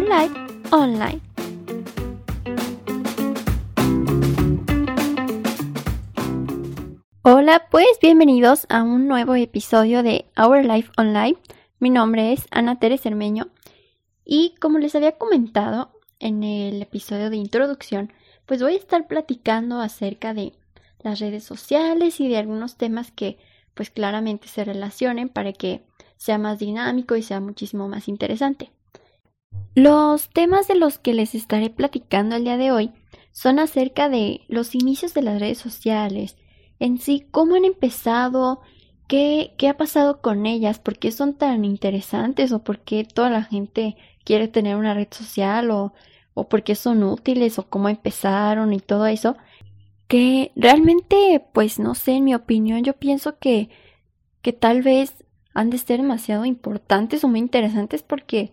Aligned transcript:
Life 0.00 0.34
Online. 0.72 1.20
Hola, 7.20 7.66
pues 7.70 7.86
bienvenidos 8.00 8.66
a 8.70 8.82
un 8.82 9.06
nuevo 9.06 9.34
episodio 9.34 10.02
de 10.02 10.24
Our 10.38 10.64
Life 10.64 10.90
Online. 10.96 11.36
Mi 11.78 11.90
nombre 11.90 12.32
es 12.32 12.46
Ana 12.50 12.78
Teres 12.78 13.04
Hermeño 13.04 13.48
y 14.24 14.54
como 14.60 14.78
les 14.78 14.94
había 14.94 15.18
comentado 15.18 15.90
en 16.20 16.42
el 16.42 16.80
episodio 16.80 17.28
de 17.28 17.36
introducción, 17.36 18.14
pues 18.46 18.62
voy 18.62 18.72
a 18.72 18.78
estar 18.78 19.06
platicando 19.08 19.78
acerca 19.78 20.32
de 20.32 20.54
las 21.00 21.20
redes 21.20 21.44
sociales 21.44 22.18
y 22.20 22.28
de 22.28 22.38
algunos 22.38 22.78
temas 22.78 23.10
que 23.10 23.36
pues 23.76 23.90
claramente 23.90 24.48
se 24.48 24.64
relacionen 24.64 25.28
para 25.28 25.52
que 25.52 25.82
sea 26.16 26.38
más 26.38 26.58
dinámico 26.58 27.14
y 27.14 27.22
sea 27.22 27.40
muchísimo 27.40 27.88
más 27.88 28.08
interesante. 28.08 28.72
Los 29.74 30.30
temas 30.30 30.66
de 30.66 30.74
los 30.74 30.98
que 30.98 31.12
les 31.12 31.34
estaré 31.34 31.68
platicando 31.68 32.36
el 32.36 32.44
día 32.44 32.56
de 32.56 32.72
hoy 32.72 32.92
son 33.32 33.58
acerca 33.58 34.08
de 34.08 34.40
los 34.48 34.74
inicios 34.74 35.12
de 35.12 35.20
las 35.20 35.38
redes 35.38 35.58
sociales, 35.58 36.36
en 36.78 36.98
sí, 36.98 37.26
cómo 37.30 37.54
han 37.54 37.66
empezado, 37.66 38.62
qué, 39.08 39.54
qué 39.58 39.68
ha 39.68 39.76
pasado 39.76 40.22
con 40.22 40.46
ellas, 40.46 40.78
por 40.78 40.98
qué 40.98 41.12
son 41.12 41.34
tan 41.34 41.66
interesantes 41.66 42.52
o 42.52 42.64
por 42.64 42.80
qué 42.80 43.04
toda 43.04 43.28
la 43.28 43.44
gente 43.44 43.96
quiere 44.24 44.48
tener 44.48 44.76
una 44.76 44.94
red 44.94 45.08
social 45.10 45.70
o, 45.70 45.92
o 46.32 46.48
por 46.48 46.62
qué 46.62 46.74
son 46.74 47.02
útiles 47.02 47.58
o 47.58 47.68
cómo 47.68 47.90
empezaron 47.90 48.72
y 48.72 48.80
todo 48.80 49.06
eso. 49.06 49.36
Que 50.08 50.52
realmente, 50.54 51.44
pues 51.52 51.78
no 51.78 51.94
sé, 51.94 52.12
en 52.12 52.24
mi 52.24 52.34
opinión, 52.34 52.84
yo 52.84 52.94
pienso 52.94 53.38
que, 53.38 53.70
que 54.42 54.52
tal 54.52 54.82
vez 54.82 55.24
han 55.54 55.70
de 55.70 55.78
ser 55.78 56.00
demasiado 56.00 56.44
importantes 56.44 57.24
o 57.24 57.28
muy 57.28 57.40
interesantes 57.40 58.02
porque 58.02 58.52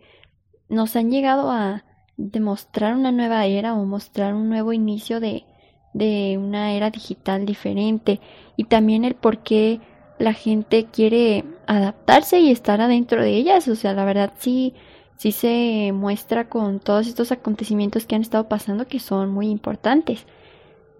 nos 0.69 0.95
han 0.95 1.11
llegado 1.11 1.51
a 1.51 1.83
demostrar 2.17 2.95
una 2.95 3.11
nueva 3.11 3.45
era 3.45 3.73
o 3.73 3.85
mostrar 3.85 4.33
un 4.33 4.49
nuevo 4.49 4.73
inicio 4.73 5.19
de, 5.19 5.45
de 5.93 6.37
una 6.37 6.73
era 6.73 6.89
digital 6.89 7.45
diferente 7.45 8.19
y 8.55 8.65
también 8.65 9.05
el 9.05 9.15
por 9.15 9.39
qué 9.39 9.81
la 10.19 10.33
gente 10.33 10.85
quiere 10.85 11.43
adaptarse 11.67 12.39
y 12.39 12.51
estar 12.51 12.81
adentro 12.81 13.21
de 13.21 13.31
ellas. 13.35 13.67
O 13.67 13.75
sea, 13.75 13.93
la 13.93 14.05
verdad 14.05 14.33
sí, 14.37 14.73
sí 15.17 15.31
se 15.31 15.91
muestra 15.93 16.49
con 16.49 16.79
todos 16.79 17.07
estos 17.07 17.31
acontecimientos 17.31 18.05
que 18.05 18.15
han 18.15 18.21
estado 18.21 18.47
pasando 18.47 18.87
que 18.87 18.99
son 18.99 19.29
muy 19.31 19.49
importantes. 19.49 20.25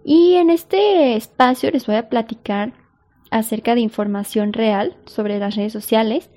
Y 0.04 0.34
en 0.34 0.50
este 0.50 1.16
espacio 1.16 1.70
les 1.70 1.86
voy 1.86 1.96
a 1.96 2.10
platicar 2.10 2.74
acerca 3.30 3.74
de 3.74 3.80
información 3.80 4.52
real 4.52 4.96
sobre 5.06 5.38
las 5.38 5.56
redes 5.56 5.72
sociales 5.72 6.30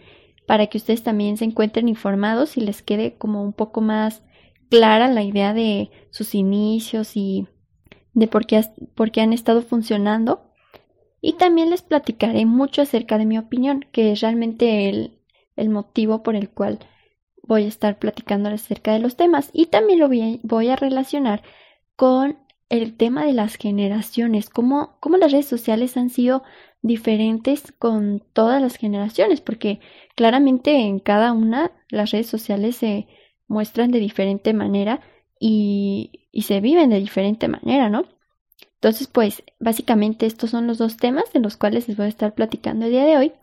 para 0.48 0.68
que 0.68 0.78
ustedes 0.78 1.04
también 1.04 1.36
se 1.36 1.44
encuentren 1.44 1.90
informados 1.90 2.56
y 2.56 2.62
les 2.62 2.82
quede 2.82 3.18
como 3.18 3.44
un 3.44 3.52
poco 3.52 3.82
más 3.82 4.24
clara 4.70 5.10
la 5.10 5.24
idea 5.24 5.54
de 5.54 5.92
sus 6.10 6.34
inicios 6.34 7.18
y 7.18 7.48
de 8.14 8.28
por 8.28 8.48
qué, 8.48 8.64
por 8.96 9.12
qué 9.12 9.22
han 9.22 9.34
estado 9.34 9.62
funcionando. 9.62 10.50
Y 11.20 11.34
también 11.34 11.70
les 11.70 11.82
platicaré 11.82 12.46
mucho 12.46 12.82
acerca 12.82 13.18
de 13.18 13.26
mi 13.26 13.38
opinión, 13.38 13.86
que 13.92 14.14
es 14.14 14.22
realmente 14.22 14.88
el, 14.88 15.20
el 15.58 15.70
motivo 15.70 16.24
por 16.24 16.36
el 16.36 16.50
cual 16.50 16.80
voy 17.44 17.66
a 17.66 17.68
estar 17.68 18.00
platicando 18.00 18.50
acerca 18.50 18.94
de 18.94 19.00
los 19.00 19.18
temas. 19.18 19.50
Y 19.52 19.66
también 19.66 20.00
lo 20.00 20.08
voy 20.08 20.22
a, 20.22 20.40
voy 20.44 20.70
a 20.70 20.78
relacionar 20.78 21.44
con 21.98 22.38
el 22.70 22.96
tema 22.96 23.26
de 23.26 23.34
las 23.34 23.56
generaciones, 23.56 24.50
cómo, 24.50 24.98
cómo 25.00 25.18
las 25.18 25.32
redes 25.32 25.46
sociales 25.48 25.96
han 25.98 26.10
sido 26.10 26.44
diferentes 26.82 27.72
con 27.72 28.24
todas 28.34 28.62
las 28.62 28.76
generaciones, 28.76 29.42
porque 29.42 29.80
claramente 30.16 30.80
en 30.82 31.00
cada 31.00 31.32
una 31.32 31.72
las 31.90 32.12
redes 32.12 32.28
sociales 32.28 32.78
se 32.78 33.08
muestran 33.48 33.92
de 33.92 34.00
diferente 34.00 34.54
manera 34.54 35.02
y, 35.40 36.30
se 36.42 36.62
viven 36.62 36.90
de 36.90 37.00
diferente 37.00 37.48
manera, 37.48 37.90
¿no? 37.90 38.04
Entonces, 38.76 39.08
pues 39.08 39.44
básicamente 39.60 40.26
estos 40.28 40.52
son 40.52 40.68
los 40.68 40.78
dos 40.78 40.98
temas 40.98 41.32
de 41.34 41.40
los 41.40 41.58
cuales 41.58 41.88
les 41.88 41.98
voy 41.98 42.06
a 42.06 42.10
estar 42.10 42.36
platicando 42.36 42.86
el 42.86 42.92
día 42.92 43.06
de 43.06 43.18
hoy. 43.18 43.34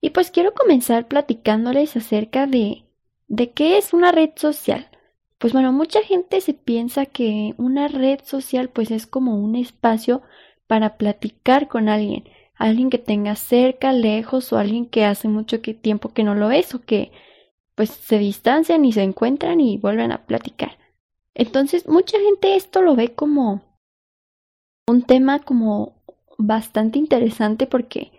Y 0.00 0.10
pues 0.10 0.30
quiero 0.30 0.52
comenzar 0.52 1.08
platicándoles 1.08 1.96
acerca 1.96 2.46
de, 2.46 2.84
de 3.26 3.50
qué 3.52 3.78
es 3.78 3.94
una 3.94 4.12
red 4.12 4.30
social. 4.36 4.90
Pues 5.38 5.52
bueno, 5.52 5.72
mucha 5.72 6.02
gente 6.02 6.40
se 6.40 6.52
piensa 6.52 7.06
que 7.06 7.54
una 7.58 7.86
red 7.88 8.20
social 8.24 8.68
pues 8.68 8.90
es 8.90 9.06
como 9.06 9.36
un 9.36 9.54
espacio 9.54 10.22
para 10.66 10.96
platicar 10.96 11.68
con 11.68 11.88
alguien, 11.88 12.24
alguien 12.56 12.90
que 12.90 12.98
tenga 12.98 13.36
cerca, 13.36 13.92
lejos 13.92 14.52
o 14.52 14.58
alguien 14.58 14.86
que 14.86 15.04
hace 15.04 15.28
mucho 15.28 15.60
tiempo 15.60 16.08
que 16.10 16.24
no 16.24 16.34
lo 16.34 16.48
ves 16.48 16.74
o 16.74 16.80
que 16.80 17.12
pues 17.76 17.90
se 17.90 18.18
distancian 18.18 18.84
y 18.84 18.92
se 18.92 19.02
encuentran 19.02 19.60
y 19.60 19.78
vuelven 19.78 20.10
a 20.10 20.26
platicar. 20.26 20.76
Entonces, 21.34 21.86
mucha 21.86 22.18
gente 22.18 22.56
esto 22.56 22.82
lo 22.82 22.96
ve 22.96 23.14
como 23.14 23.62
un 24.88 25.02
tema 25.02 25.38
como 25.38 26.02
bastante 26.36 26.98
interesante 26.98 27.68
porque 27.68 28.10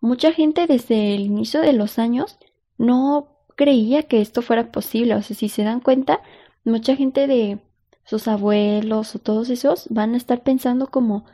mucha 0.00 0.32
gente 0.32 0.68
desde 0.68 1.16
el 1.16 1.22
inicio 1.22 1.60
de 1.60 1.72
los 1.72 1.98
años 1.98 2.38
no 2.78 3.32
creía 3.56 4.04
que 4.04 4.20
esto 4.20 4.42
fuera 4.42 4.70
posible. 4.70 5.16
O 5.16 5.22
sea, 5.22 5.36
si 5.36 5.48
se 5.48 5.64
dan 5.64 5.80
cuenta, 5.80 6.20
mucha 6.64 6.96
gente 6.96 7.26
de 7.26 7.58
sus 8.04 8.28
abuelos 8.28 9.14
o 9.14 9.18
todos 9.18 9.50
esos 9.50 9.86
van 9.90 10.14
a 10.14 10.16
estar 10.16 10.42
pensando 10.42 10.88
como, 10.88 11.24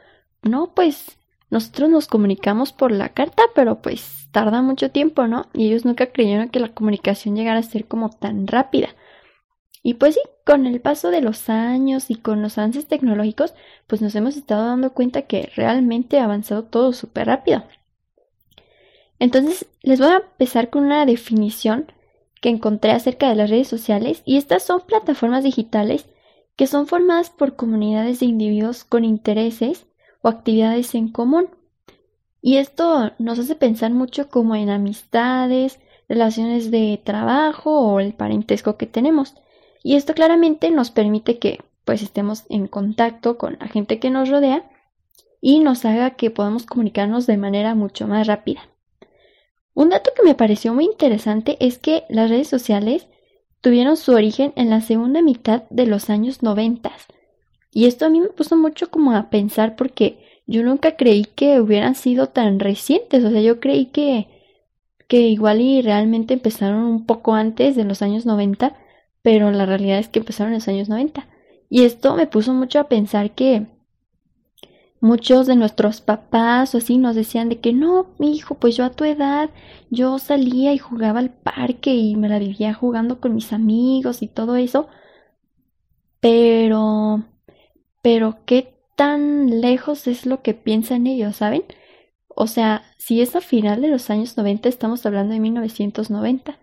no, 0.42 0.74
pues 0.74 1.18
nosotros 1.50 1.88
nos 1.88 2.06
comunicamos 2.06 2.72
por 2.72 2.92
la 2.92 3.10
carta, 3.10 3.42
pero 3.54 3.80
pues 3.80 4.28
tarda 4.32 4.62
mucho 4.62 4.90
tiempo, 4.90 5.26
¿no? 5.26 5.46
Y 5.54 5.68
ellos 5.68 5.84
nunca 5.84 6.06
creyeron 6.12 6.50
que 6.50 6.60
la 6.60 6.74
comunicación 6.74 7.36
llegara 7.36 7.58
a 7.58 7.62
ser 7.62 7.86
como 7.86 8.10
tan 8.10 8.46
rápida. 8.46 8.88
Y 9.82 9.94
pues 9.94 10.14
sí, 10.14 10.20
con 10.44 10.66
el 10.66 10.80
paso 10.80 11.10
de 11.10 11.22
los 11.22 11.48
años 11.48 12.10
y 12.10 12.16
con 12.16 12.42
los 12.42 12.58
avances 12.58 12.86
tecnológicos, 12.86 13.54
pues 13.86 14.02
nos 14.02 14.14
hemos 14.14 14.36
estado 14.36 14.66
dando 14.66 14.92
cuenta 14.92 15.22
que 15.22 15.50
realmente 15.56 16.18
ha 16.18 16.24
avanzado 16.24 16.64
todo 16.64 16.92
súper 16.92 17.26
rápido. 17.28 17.64
Entonces, 19.18 19.66
les 19.82 19.98
voy 19.98 20.10
a 20.10 20.16
empezar 20.16 20.70
con 20.70 20.84
una 20.84 21.06
definición 21.06 21.90
que 22.40 22.48
encontré 22.48 22.92
acerca 22.92 23.28
de 23.28 23.34
las 23.34 23.50
redes 23.50 23.68
sociales 23.68 24.22
y 24.24 24.36
estas 24.36 24.62
son 24.62 24.80
plataformas 24.80 25.44
digitales 25.44 26.06
que 26.56 26.66
son 26.66 26.86
formadas 26.86 27.30
por 27.30 27.54
comunidades 27.54 28.20
de 28.20 28.26
individuos 28.26 28.84
con 28.84 29.04
intereses 29.04 29.86
o 30.22 30.28
actividades 30.28 30.94
en 30.94 31.08
común. 31.08 31.48
Y 32.40 32.56
esto 32.56 33.12
nos 33.18 33.38
hace 33.38 33.54
pensar 33.54 33.92
mucho 33.92 34.28
como 34.28 34.56
en 34.56 34.70
amistades, 34.70 35.78
relaciones 36.08 36.70
de 36.70 37.00
trabajo 37.02 37.80
o 37.80 38.00
el 38.00 38.12
parentesco 38.12 38.76
que 38.76 38.86
tenemos. 38.86 39.34
Y 39.82 39.94
esto 39.94 40.14
claramente 40.14 40.70
nos 40.70 40.90
permite 40.90 41.38
que 41.38 41.60
pues 41.84 42.02
estemos 42.02 42.44
en 42.48 42.66
contacto 42.66 43.38
con 43.38 43.56
la 43.60 43.68
gente 43.68 43.98
que 43.98 44.10
nos 44.10 44.28
rodea 44.28 44.68
y 45.40 45.60
nos 45.60 45.84
haga 45.84 46.10
que 46.16 46.30
podamos 46.30 46.66
comunicarnos 46.66 47.26
de 47.26 47.36
manera 47.36 47.74
mucho 47.74 48.06
más 48.08 48.26
rápida. 48.26 48.62
Un 49.78 49.90
dato 49.90 50.10
que 50.12 50.24
me 50.24 50.34
pareció 50.34 50.74
muy 50.74 50.86
interesante 50.86 51.56
es 51.60 51.78
que 51.78 52.02
las 52.08 52.30
redes 52.30 52.48
sociales 52.48 53.06
tuvieron 53.60 53.96
su 53.96 54.10
origen 54.10 54.52
en 54.56 54.70
la 54.70 54.80
segunda 54.80 55.22
mitad 55.22 55.62
de 55.70 55.86
los 55.86 56.10
años 56.10 56.42
90. 56.42 56.90
Y 57.70 57.86
esto 57.86 58.04
a 58.04 58.08
mí 58.08 58.20
me 58.20 58.26
puso 58.26 58.56
mucho 58.56 58.90
como 58.90 59.12
a 59.12 59.30
pensar 59.30 59.76
porque 59.76 60.18
yo 60.48 60.64
nunca 60.64 60.96
creí 60.96 61.26
que 61.26 61.60
hubieran 61.60 61.94
sido 61.94 62.26
tan 62.30 62.58
recientes. 62.58 63.22
O 63.24 63.30
sea, 63.30 63.40
yo 63.40 63.60
creí 63.60 63.86
que, 63.86 64.26
que 65.06 65.20
igual 65.28 65.60
y 65.60 65.80
realmente 65.80 66.34
empezaron 66.34 66.82
un 66.82 67.06
poco 67.06 67.34
antes 67.34 67.76
de 67.76 67.84
los 67.84 68.02
años 68.02 68.26
90, 68.26 68.76
pero 69.22 69.52
la 69.52 69.64
realidad 69.64 70.00
es 70.00 70.08
que 70.08 70.18
empezaron 70.18 70.54
en 70.54 70.58
los 70.58 70.66
años 70.66 70.88
90. 70.88 71.28
Y 71.70 71.84
esto 71.84 72.16
me 72.16 72.26
puso 72.26 72.52
mucho 72.52 72.80
a 72.80 72.88
pensar 72.88 73.30
que 73.30 73.68
muchos 75.00 75.46
de 75.46 75.56
nuestros 75.56 76.00
papás 76.00 76.74
o 76.74 76.78
así 76.78 76.98
nos 76.98 77.14
decían 77.14 77.48
de 77.48 77.60
que 77.60 77.72
no, 77.72 78.08
mi 78.18 78.34
hijo, 78.36 78.56
pues 78.56 78.76
yo 78.76 78.84
a 78.84 78.90
tu 78.90 79.04
edad, 79.04 79.50
yo 79.90 80.18
salía 80.18 80.72
y 80.72 80.78
jugaba 80.78 81.20
al 81.20 81.30
parque 81.30 81.94
y 81.94 82.16
me 82.16 82.28
la 82.28 82.38
vivía 82.38 82.74
jugando 82.74 83.20
con 83.20 83.34
mis 83.34 83.52
amigos 83.52 84.22
y 84.22 84.28
todo 84.28 84.56
eso. 84.56 84.88
Pero, 86.20 87.24
pero 88.02 88.38
qué 88.44 88.74
tan 88.96 89.60
lejos 89.60 90.06
es 90.08 90.26
lo 90.26 90.42
que 90.42 90.54
piensan 90.54 91.06
ellos, 91.06 91.36
¿saben? 91.36 91.64
O 92.28 92.46
sea, 92.46 92.82
si 92.98 93.20
es 93.20 93.36
a 93.36 93.40
final 93.40 93.80
de 93.80 93.88
los 93.88 94.10
años 94.10 94.36
90, 94.36 94.68
estamos 94.68 95.04
hablando 95.06 95.34
de 95.34 95.40
1990. 95.40 96.58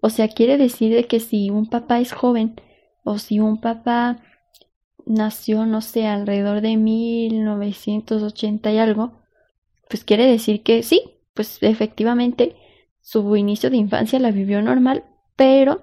O 0.00 0.10
sea, 0.10 0.28
quiere 0.28 0.56
decir 0.58 1.06
que 1.06 1.20
si 1.20 1.50
un 1.50 1.68
papá 1.68 2.00
es 2.00 2.12
joven 2.12 2.60
o 3.04 3.18
si 3.18 3.40
un 3.40 3.60
papá 3.60 4.22
nació, 5.08 5.66
no 5.66 5.80
sé, 5.80 6.06
alrededor 6.06 6.60
de 6.60 6.76
1980 6.76 8.70
y 8.70 8.78
algo, 8.78 9.12
pues 9.88 10.04
quiere 10.04 10.26
decir 10.26 10.62
que 10.62 10.82
sí, 10.82 11.02
pues 11.34 11.58
efectivamente 11.62 12.56
su 13.00 13.36
inicio 13.36 13.70
de 13.70 13.78
infancia 13.78 14.18
la 14.18 14.30
vivió 14.30 14.60
normal, 14.60 15.04
pero 15.34 15.82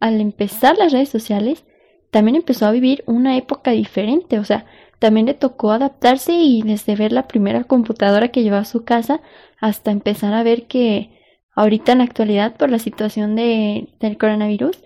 al 0.00 0.20
empezar 0.20 0.76
las 0.76 0.92
redes 0.92 1.08
sociales, 1.08 1.64
también 2.10 2.36
empezó 2.36 2.66
a 2.66 2.72
vivir 2.72 3.04
una 3.06 3.36
época 3.36 3.70
diferente, 3.70 4.38
o 4.38 4.44
sea, 4.44 4.66
también 4.98 5.26
le 5.26 5.34
tocó 5.34 5.70
adaptarse 5.70 6.32
y 6.32 6.62
desde 6.62 6.96
ver 6.96 7.12
la 7.12 7.28
primera 7.28 7.64
computadora 7.64 8.28
que 8.28 8.42
llevaba 8.42 8.62
a 8.62 8.66
su 8.66 8.84
casa, 8.84 9.20
hasta 9.60 9.90
empezar 9.90 10.34
a 10.34 10.42
ver 10.42 10.66
que 10.66 11.10
ahorita 11.54 11.92
en 11.92 11.98
la 11.98 12.04
actualidad 12.04 12.56
por 12.56 12.70
la 12.70 12.78
situación 12.78 13.36
de, 13.36 13.88
del 14.00 14.18
coronavirus, 14.18 14.82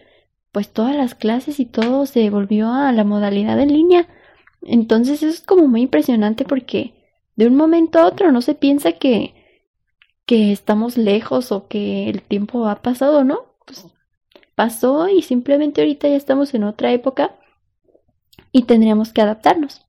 pues 0.52 0.70
todas 0.70 0.94
las 0.94 1.14
clases 1.14 1.58
y 1.58 1.66
todo 1.66 2.06
se 2.06 2.28
volvió 2.30 2.70
a 2.72 2.92
la 2.92 3.04
modalidad 3.04 3.58
en 3.58 3.72
línea. 3.72 4.08
Entonces 4.62 5.22
eso 5.22 5.32
es 5.32 5.40
como 5.40 5.66
muy 5.66 5.82
impresionante 5.82 6.44
porque 6.44 6.94
de 7.36 7.46
un 7.46 7.56
momento 7.56 7.98
a 7.98 8.06
otro 8.06 8.30
no 8.30 8.42
se 8.42 8.54
piensa 8.54 8.92
que, 8.92 9.34
que 10.26 10.52
estamos 10.52 10.98
lejos 10.98 11.50
o 11.52 11.66
que 11.68 12.08
el 12.10 12.22
tiempo 12.22 12.68
ha 12.68 12.82
pasado, 12.82 13.24
¿no? 13.24 13.56
Pues 13.66 13.86
pasó 14.54 15.08
y 15.08 15.22
simplemente 15.22 15.80
ahorita 15.80 16.08
ya 16.08 16.16
estamos 16.16 16.54
en 16.54 16.64
otra 16.64 16.92
época 16.92 17.34
y 18.52 18.64
tendríamos 18.64 19.12
que 19.12 19.22
adaptarnos. 19.22 19.86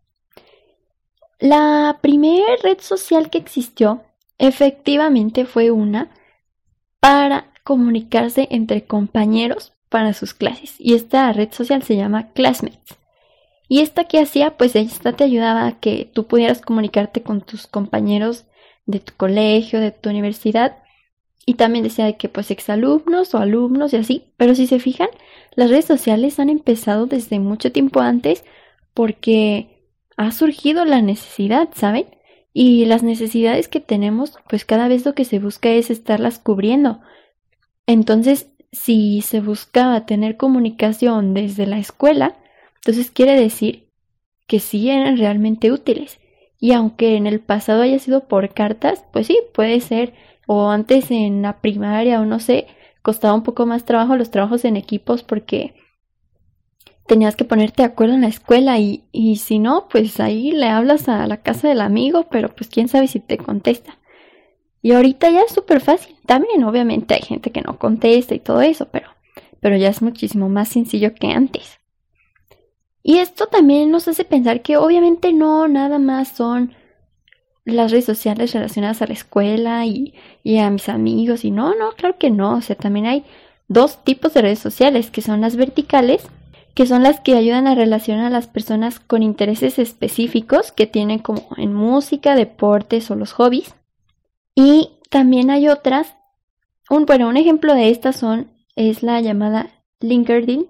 La 1.39 1.99
primera 2.01 2.55
red 2.63 2.79
social 2.79 3.29
que 3.29 3.37
existió 3.37 4.01
efectivamente 4.37 5.45
fue 5.45 5.71
una 5.71 6.09
para 7.01 7.51
comunicarse 7.65 8.47
entre 8.49 8.85
compañeros 8.85 9.73
para 9.93 10.13
sus 10.13 10.33
clases 10.33 10.73
y 10.79 10.95
esta 10.95 11.31
red 11.33 11.51
social 11.51 11.83
se 11.83 11.95
llama 11.95 12.31
Classmates. 12.33 12.97
Y 13.69 13.81
esta 13.81 14.05
que 14.05 14.19
hacía, 14.19 14.57
pues 14.57 14.75
esta 14.75 15.13
te 15.13 15.23
ayudaba 15.23 15.67
a 15.67 15.79
que 15.79 16.09
tú 16.11 16.25
pudieras 16.25 16.61
comunicarte 16.61 17.21
con 17.21 17.41
tus 17.41 17.67
compañeros 17.67 18.45
de 18.87 18.99
tu 18.99 19.13
colegio, 19.15 19.79
de 19.79 19.91
tu 19.91 20.09
universidad. 20.09 20.77
Y 21.45 21.53
también 21.53 21.83
decía 21.83 22.05
de 22.05 22.17
que 22.17 22.27
pues 22.27 22.49
exalumnos 22.49 23.35
o 23.35 23.37
alumnos 23.37 23.93
y 23.93 23.97
así. 23.97 24.23
Pero 24.35 24.55
si 24.55 24.65
se 24.65 24.79
fijan, 24.79 25.09
las 25.53 25.69
redes 25.69 25.85
sociales 25.85 26.39
han 26.39 26.49
empezado 26.49 27.05
desde 27.05 27.37
mucho 27.37 27.71
tiempo 27.71 27.99
antes 27.99 28.43
porque 28.95 29.85
ha 30.17 30.31
surgido 30.31 30.85
la 30.85 31.03
necesidad, 31.03 31.69
¿saben? 31.75 32.07
Y 32.51 32.85
las 32.85 33.03
necesidades 33.03 33.67
que 33.67 33.79
tenemos, 33.79 34.37
pues 34.49 34.65
cada 34.65 34.87
vez 34.87 35.05
lo 35.05 35.13
que 35.13 35.25
se 35.25 35.37
busca 35.37 35.69
es 35.69 35.91
estarlas 35.91 36.39
cubriendo. 36.39 36.99
Entonces, 37.85 38.47
si 38.73 39.21
se 39.21 39.39
buscaba 39.39 40.05
tener 40.05 40.35
comunicación 40.35 41.33
desde 41.33 41.65
la 41.65 41.77
escuela, 41.77 42.35
entonces 42.75 43.11
quiere 43.11 43.39
decir 43.39 43.87
que 44.47 44.59
sí 44.59 44.89
eran 44.89 45.17
realmente 45.17 45.71
útiles. 45.71 46.19
Y 46.59 46.73
aunque 46.73 47.15
en 47.15 47.27
el 47.27 47.39
pasado 47.39 47.81
haya 47.83 47.99
sido 47.99 48.27
por 48.27 48.53
cartas, 48.53 49.05
pues 49.13 49.27
sí, 49.27 49.37
puede 49.53 49.79
ser, 49.79 50.13
o 50.47 50.69
antes 50.69 51.11
en 51.11 51.41
la 51.41 51.61
primaria 51.61 52.19
o 52.19 52.25
no 52.25 52.39
sé, 52.39 52.67
costaba 53.01 53.33
un 53.33 53.43
poco 53.43 53.65
más 53.65 53.85
trabajo 53.85 54.15
los 54.15 54.31
trabajos 54.31 54.65
en 54.65 54.77
equipos 54.77 55.23
porque 55.23 55.75
tenías 57.05 57.35
que 57.35 57.45
ponerte 57.45 57.83
de 57.83 57.89
acuerdo 57.89 58.15
en 58.15 58.21
la 58.21 58.27
escuela 58.27 58.79
y, 58.79 59.03
y 59.11 59.35
si 59.37 59.59
no, 59.59 59.87
pues 59.89 60.19
ahí 60.19 60.51
le 60.51 60.67
hablas 60.67 61.09
a 61.09 61.27
la 61.27 61.41
casa 61.41 61.67
del 61.67 61.81
amigo, 61.81 62.27
pero 62.31 62.49
pues 62.49 62.69
quién 62.69 62.87
sabe 62.87 63.07
si 63.07 63.19
te 63.19 63.37
contesta. 63.37 63.97
Y 64.83 64.91
ahorita 64.91 65.31
ya 65.31 65.41
es 65.41 65.53
súper 65.53 65.79
fácil. 65.79 66.13
También 66.25 66.63
obviamente 66.65 67.13
hay 67.13 67.21
gente 67.21 67.51
que 67.51 67.61
no 67.61 67.79
contesta 67.79 68.35
y 68.35 68.39
todo 68.39 68.61
eso, 68.61 68.89
pero, 68.91 69.07
pero 69.61 69.77
ya 69.77 69.87
es 69.87 70.01
muchísimo 70.01 70.49
más 70.49 70.67
sencillo 70.67 71.15
que 71.15 71.27
antes. 71.27 71.79
Y 73.01 73.19
esto 73.19 73.47
también 73.47 73.91
nos 73.91 74.09
hace 74.09 74.25
pensar 74.25 74.61
que 74.61 74.75
obviamente 74.75 75.31
no 75.31 75.69
nada 75.69 75.99
más 75.99 76.27
son 76.27 76.73
las 77.63 77.91
redes 77.91 78.03
sociales 78.03 78.53
relacionadas 78.53 79.01
a 79.01 79.07
la 79.07 79.13
escuela 79.13 79.85
y, 79.85 80.15
y, 80.43 80.57
a 80.57 80.69
mis 80.69 80.89
amigos 80.89 81.45
y 81.45 81.51
no, 81.51 81.73
no, 81.75 81.93
claro 81.93 82.17
que 82.17 82.29
no. 82.29 82.57
O 82.57 82.61
sea, 82.61 82.75
también 82.75 83.05
hay 83.05 83.23
dos 83.69 84.03
tipos 84.03 84.33
de 84.33 84.41
redes 84.41 84.59
sociales 84.59 85.11
que 85.11 85.21
son 85.21 85.39
las 85.39 85.55
verticales, 85.55 86.27
que 86.73 86.85
son 86.85 87.03
las 87.03 87.21
que 87.21 87.37
ayudan 87.37 87.67
a 87.67 87.75
relacionar 87.75 88.25
a 88.25 88.29
las 88.29 88.47
personas 88.47 88.99
con 88.99 89.23
intereses 89.23 89.79
específicos 89.79 90.73
que 90.73 90.87
tienen 90.87 91.19
como 91.19 91.47
en 91.55 91.73
música, 91.73 92.35
deportes 92.35 93.09
o 93.11 93.15
los 93.15 93.31
hobbies. 93.31 93.73
Y 94.55 94.99
también 95.09 95.49
hay 95.49 95.67
otras, 95.67 96.15
un, 96.89 97.05
bueno, 97.05 97.27
un 97.27 97.37
ejemplo 97.37 97.73
de 97.73 97.89
estas 97.89 98.15
son, 98.15 98.51
es 98.75 99.03
la 99.03 99.21
llamada 99.21 99.69
LinkedIn, 99.99 100.67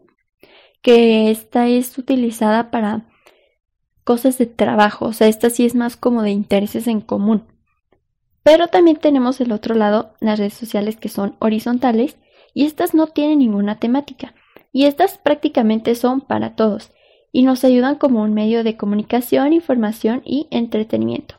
que 0.81 1.31
esta 1.31 1.67
es 1.67 1.97
utilizada 1.97 2.71
para 2.71 3.09
cosas 4.03 4.37
de 4.37 4.45
trabajo, 4.45 5.05
o 5.05 5.13
sea, 5.13 5.27
esta 5.27 5.49
sí 5.49 5.65
es 5.65 5.75
más 5.75 5.95
como 5.95 6.21
de 6.21 6.31
intereses 6.31 6.87
en 6.87 7.01
común. 7.01 7.45
Pero 8.43 8.67
también 8.67 8.97
tenemos 8.97 9.39
el 9.39 9.53
otro 9.53 9.73
lado, 9.75 10.13
las 10.19 10.37
redes 10.37 10.53
sociales 10.53 10.97
que 10.97 11.07
son 11.07 11.37
horizontales 11.39 12.17
y 12.53 12.65
estas 12.65 12.93
no 12.93 13.07
tienen 13.07 13.39
ninguna 13.39 13.79
temática. 13.79 14.35
Y 14.73 14.85
estas 14.85 15.17
prácticamente 15.17 15.95
son 15.95 16.19
para 16.19 16.55
todos 16.55 16.91
y 17.31 17.43
nos 17.43 17.63
ayudan 17.63 17.95
como 17.95 18.21
un 18.21 18.33
medio 18.33 18.63
de 18.63 18.75
comunicación, 18.75 19.53
información 19.53 20.21
y 20.25 20.47
entretenimiento. 20.51 21.35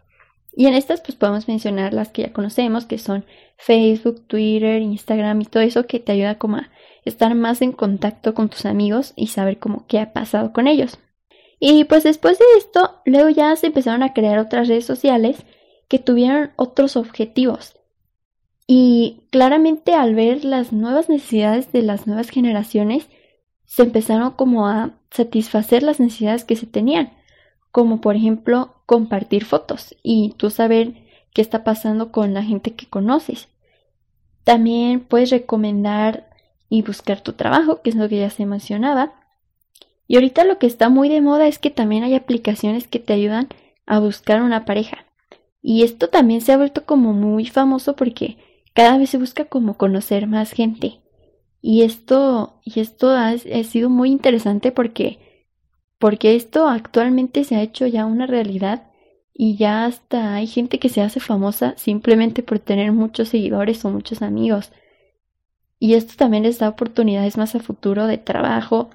Y 0.57 0.67
en 0.67 0.75
estas 0.75 1.01
pues 1.01 1.17
podemos 1.17 1.49
mencionar 1.49 1.93
las 1.93 2.11
que 2.11 2.23
ya 2.23 2.33
conocemos, 2.33 2.87
que 2.87 2.99
son 2.99 3.25
Facebook, 3.57 4.27
Twitter, 4.27 4.81
Instagram 4.81 5.43
y 5.43 5.47
todo 5.47 5.63
eso 5.63 5.87
que 5.87 6.01
te 6.01 6.13
ayuda 6.13 6.39
como 6.39 6.59
a 6.59 6.71
estar 7.05 7.35
más 7.35 7.61
en 7.63 7.73
contacto 7.73 8.35
con 8.35 8.49
tus 8.49 8.65
amigos 8.67 9.13
y 9.17 9.29
saber 9.29 9.59
cómo 9.59 9.87
qué 9.89 9.99
ha 10.01 10.13
pasado 10.13 10.53
con 10.53 10.67
ellos. 10.69 10.99
Y 11.59 11.85
pues 11.85 12.05
después 12.05 12.39
de 12.39 12.45
esto, 12.59 13.01
luego 13.05 13.31
ya 13.31 13.55
se 13.57 13.69
empezaron 13.69 14.03
a 14.03 14.13
crear 14.13 14.39
otras 14.39 14.69
redes 14.69 14.85
sociales 14.85 15.45
que 15.89 15.99
tuvieron 15.99 16.51
otros 16.57 16.97
objetivos. 16.97 17.77
Y 18.67 19.27
claramente 19.31 19.95
al 19.95 20.15
ver 20.15 20.45
las 20.45 20.73
nuevas 20.73 21.09
necesidades 21.09 21.71
de 21.73 21.83
las 21.83 22.07
nuevas 22.07 22.31
generaciones, 22.31 23.09
se 23.65 23.83
empezaron 23.83 24.33
como 24.33 24.69
a 24.69 24.99
satisfacer 25.11 25.83
las 25.83 26.01
necesidades 26.01 26.45
que 26.45 26.57
se 26.57 26.67
tenían, 26.67 27.13
como 27.71 28.01
por 28.01 28.17
ejemplo 28.17 28.74
compartir 28.87 29.45
fotos 29.45 29.95
y 30.03 30.35
tú 30.37 30.51
saber 30.51 30.95
qué 31.33 31.43
está 31.43 31.65
pasando 31.65 32.13
con 32.13 32.35
la 32.35 32.43
gente 32.43 32.75
que 32.75 32.87
conoces. 32.87 33.49
También 34.45 35.01
puedes 35.01 35.31
recomendar 35.31 36.31
y 36.69 36.83
buscar 36.83 37.21
tu 37.21 37.33
trabajo, 37.33 37.83
que 37.83 37.91
es 37.91 37.97
lo 37.97 38.09
que 38.09 38.19
ya 38.19 38.31
se 38.31 38.47
mencionaba. 38.47 39.15
Y 40.07 40.17
ahorita 40.17 40.45
lo 40.45 40.59
que 40.59 40.67
está 40.67 40.89
muy 40.89 41.09
de 41.09 41.21
moda 41.21 41.47
es 41.47 41.59
que 41.59 41.71
también 41.71 42.05
hay 42.05 42.15
aplicaciones 42.15 42.87
que 42.87 42.99
te 42.99 43.13
ayudan 43.15 43.49
a 43.87 44.01
buscar 44.01 44.43
una 44.43 44.65
pareja. 44.65 45.07
Y 45.63 45.83
esto 45.83 46.09
también 46.09 46.41
se 46.43 46.53
ha 46.53 46.59
vuelto 46.59 46.85
como 46.85 47.13
muy 47.15 47.47
famoso 47.47 47.97
porque 47.97 48.37
cada 48.75 48.99
vez 48.99 49.11
se 49.11 49.19
busca 49.19 49.47
como 49.47 49.77
conocer 49.79 50.27
más 50.27 50.53
gente. 50.53 51.01
Y 51.63 51.83
esto, 51.83 52.61
y 52.65 52.81
esto 52.81 53.11
ha, 53.11 53.29
ha 53.29 53.65
sido 53.65 53.89
muy 53.89 54.11
interesante 54.11 54.73
porque, 54.73 55.34
porque 55.99 56.37
esto 56.37 56.69
actualmente 56.69 57.45
se 57.45 57.57
ha 57.57 57.63
hecho 57.63 57.87
ya 57.87 58.07
una 58.07 58.27
realidad 58.27 58.91
y 59.33 59.57
ya 59.57 59.85
hasta 59.85 60.35
hay 60.35 60.47
gente 60.47 60.79
que 60.79 60.89
se 60.89 61.03
hace 61.03 61.19
famosa 61.19 61.75
simplemente 61.77 62.43
por 62.43 62.61
tener 62.61 62.93
muchos 62.93 63.29
seguidores 63.31 63.85
o 63.85 63.91
muchos 63.91 64.23
amigos. 64.23 64.71
Y 65.81 65.95
esto 65.95 66.15
también 66.17 66.45
les 66.45 66.59
da 66.59 66.69
oportunidades 66.69 67.37
más 67.37 67.55
a 67.55 67.61
futuro 67.61 68.07
de 68.07 68.17
trabajo 68.17 68.91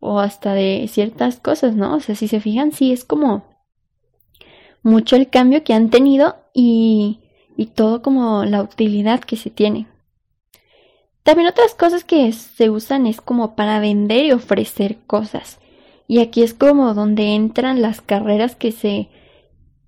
o 0.00 0.18
hasta 0.18 0.52
de 0.52 0.86
ciertas 0.90 1.38
cosas, 1.38 1.76
¿no? 1.76 1.94
O 1.94 2.00
sea, 2.00 2.14
si 2.16 2.28
se 2.28 2.40
fijan, 2.40 2.72
sí 2.72 2.92
es 2.92 3.04
como 3.04 3.44
mucho 4.82 5.16
el 5.16 5.30
cambio 5.30 5.64
que 5.64 5.72
han 5.74 5.90
tenido 5.90 6.36
y, 6.52 7.20
y 7.56 7.66
todo 7.66 8.02
como 8.02 8.44
la 8.44 8.62
utilidad 8.62 9.20
que 9.20 9.36
se 9.36 9.50
tiene. 9.50 9.86
También 11.22 11.48
otras 11.48 11.74
cosas 11.74 12.04
que 12.04 12.30
se 12.32 12.68
usan 12.68 13.06
es 13.06 13.20
como 13.20 13.56
para 13.56 13.80
vender 13.80 14.26
y 14.26 14.32
ofrecer 14.32 14.98
cosas. 15.06 15.58
Y 16.14 16.20
aquí 16.20 16.44
es 16.44 16.54
como 16.54 16.94
donde 16.94 17.34
entran 17.34 17.82
las 17.82 18.00
carreras 18.00 18.54
que 18.54 18.70
se 18.70 19.08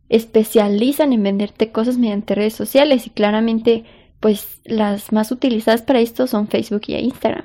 especializan 0.09 1.13
en 1.13 1.23
venderte 1.23 1.71
cosas 1.71 1.99
mediante 1.99 2.35
redes 2.35 2.55
sociales 2.55 3.07
y 3.07 3.11
claramente 3.11 3.85
pues 4.19 4.61
las 4.65 5.13
más 5.13 5.31
utilizadas 5.31 5.83
para 5.83 6.01
esto 6.01 6.27
son 6.27 6.49
Facebook 6.49 6.83
y 6.89 6.97
Instagram. 6.97 7.45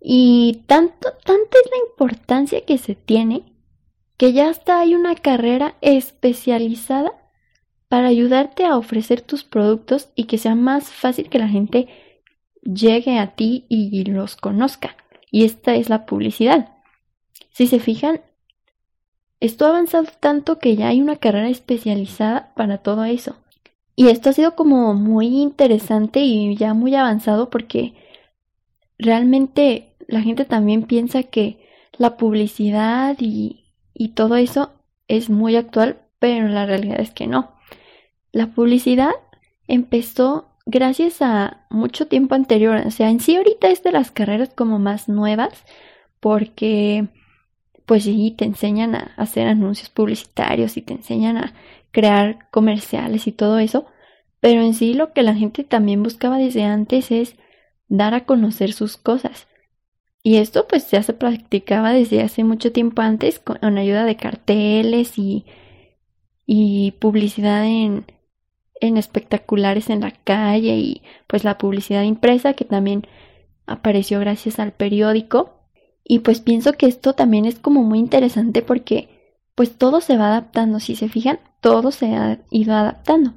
Y 0.00 0.62
tanto, 0.66 1.10
tanta 1.22 1.58
es 1.62 1.70
la 1.70 1.90
importancia 1.90 2.64
que 2.64 2.78
se 2.78 2.94
tiene 2.94 3.42
que 4.16 4.32
ya 4.32 4.48
hasta 4.48 4.80
hay 4.80 4.94
una 4.94 5.14
carrera 5.14 5.76
especializada 5.82 7.12
para 7.88 8.08
ayudarte 8.08 8.64
a 8.64 8.78
ofrecer 8.78 9.20
tus 9.20 9.44
productos 9.44 10.08
y 10.14 10.24
que 10.24 10.38
sea 10.38 10.54
más 10.54 10.88
fácil 10.88 11.28
que 11.28 11.38
la 11.38 11.48
gente 11.48 11.88
llegue 12.62 13.18
a 13.18 13.34
ti 13.34 13.66
y 13.68 14.02
los 14.06 14.34
conozca. 14.36 14.96
Y 15.30 15.44
esta 15.44 15.74
es 15.74 15.90
la 15.90 16.06
publicidad. 16.06 16.75
Si 17.56 17.66
se 17.66 17.80
fijan, 17.80 18.20
esto 19.40 19.64
ha 19.64 19.70
avanzado 19.70 20.08
tanto 20.20 20.58
que 20.58 20.76
ya 20.76 20.88
hay 20.88 21.00
una 21.00 21.16
carrera 21.16 21.48
especializada 21.48 22.52
para 22.54 22.76
todo 22.76 23.04
eso. 23.04 23.36
Y 23.94 24.08
esto 24.08 24.28
ha 24.28 24.34
sido 24.34 24.54
como 24.54 24.92
muy 24.92 25.28
interesante 25.40 26.20
y 26.20 26.54
ya 26.54 26.74
muy 26.74 26.94
avanzado 26.94 27.48
porque 27.48 27.94
realmente 28.98 29.94
la 30.06 30.20
gente 30.20 30.44
también 30.44 30.82
piensa 30.82 31.22
que 31.22 31.66
la 31.96 32.18
publicidad 32.18 33.16
y, 33.20 33.64
y 33.94 34.08
todo 34.08 34.36
eso 34.36 34.72
es 35.08 35.30
muy 35.30 35.56
actual, 35.56 36.02
pero 36.18 36.48
la 36.48 36.66
realidad 36.66 37.00
es 37.00 37.10
que 37.10 37.26
no. 37.26 37.52
La 38.32 38.48
publicidad 38.48 39.12
empezó 39.66 40.50
gracias 40.66 41.22
a 41.22 41.64
mucho 41.70 42.06
tiempo 42.06 42.34
anterior, 42.34 42.82
o 42.84 42.90
sea, 42.90 43.08
en 43.08 43.20
sí 43.20 43.34
ahorita 43.34 43.70
es 43.70 43.82
de 43.82 43.92
las 43.92 44.10
carreras 44.10 44.50
como 44.54 44.78
más 44.78 45.08
nuevas 45.08 45.64
porque 46.20 47.08
pues 47.86 48.04
sí, 48.04 48.34
te 48.36 48.44
enseñan 48.44 48.94
a 48.96 49.14
hacer 49.16 49.46
anuncios 49.46 49.90
publicitarios 49.90 50.76
y 50.76 50.82
te 50.82 50.94
enseñan 50.94 51.36
a 51.38 51.54
crear 51.92 52.50
comerciales 52.50 53.26
y 53.26 53.32
todo 53.32 53.58
eso, 53.58 53.86
Pero 54.40 54.62
en 54.62 54.74
sí 54.74 54.94
lo 54.94 55.12
que 55.12 55.22
la 55.22 55.34
gente 55.34 55.64
también 55.64 56.02
buscaba 56.02 56.38
desde 56.38 56.62
antes 56.64 57.10
es 57.10 57.36
dar 57.88 58.14
a 58.14 58.26
conocer 58.26 58.72
sus 58.72 58.96
cosas. 58.96 59.48
Y 60.22 60.36
esto 60.36 60.66
pues 60.68 60.90
ya 60.90 61.02
se 61.02 61.14
practicaba 61.14 61.92
desde 61.92 62.20
hace 62.22 62.44
mucho 62.44 62.72
tiempo 62.72 63.02
antes 63.02 63.38
con, 63.38 63.78
ayuda 63.78 64.04
de 64.04 64.16
carteles 64.16 65.18
y, 65.18 65.46
y 66.44 66.92
publicidad 67.00 67.64
en, 67.64 68.06
en 68.80 68.96
espectaculares 68.96 69.88
en 69.90 70.00
la 70.00 70.10
calle 70.10 70.76
y 70.76 71.02
pues 71.26 71.44
la 71.44 71.58
publicidad 71.58 72.02
impresa 72.02 72.54
que 72.54 72.64
también 72.64 73.06
apareció 73.66 74.20
gracias 74.20 74.58
al 74.58 74.72
periódico. 74.72 75.55
Y 76.08 76.20
pues 76.20 76.40
pienso 76.40 76.74
que 76.74 76.86
esto 76.86 77.14
también 77.14 77.46
es 77.46 77.58
como 77.58 77.82
muy 77.82 77.98
interesante 77.98 78.62
porque 78.62 79.34
pues 79.56 79.76
todo 79.76 80.00
se 80.00 80.16
va 80.16 80.28
adaptando, 80.28 80.78
si 80.78 80.94
se 80.94 81.08
fijan, 81.08 81.40
todo 81.60 81.90
se 81.90 82.14
ha 82.14 82.38
ido 82.50 82.74
adaptando. 82.74 83.34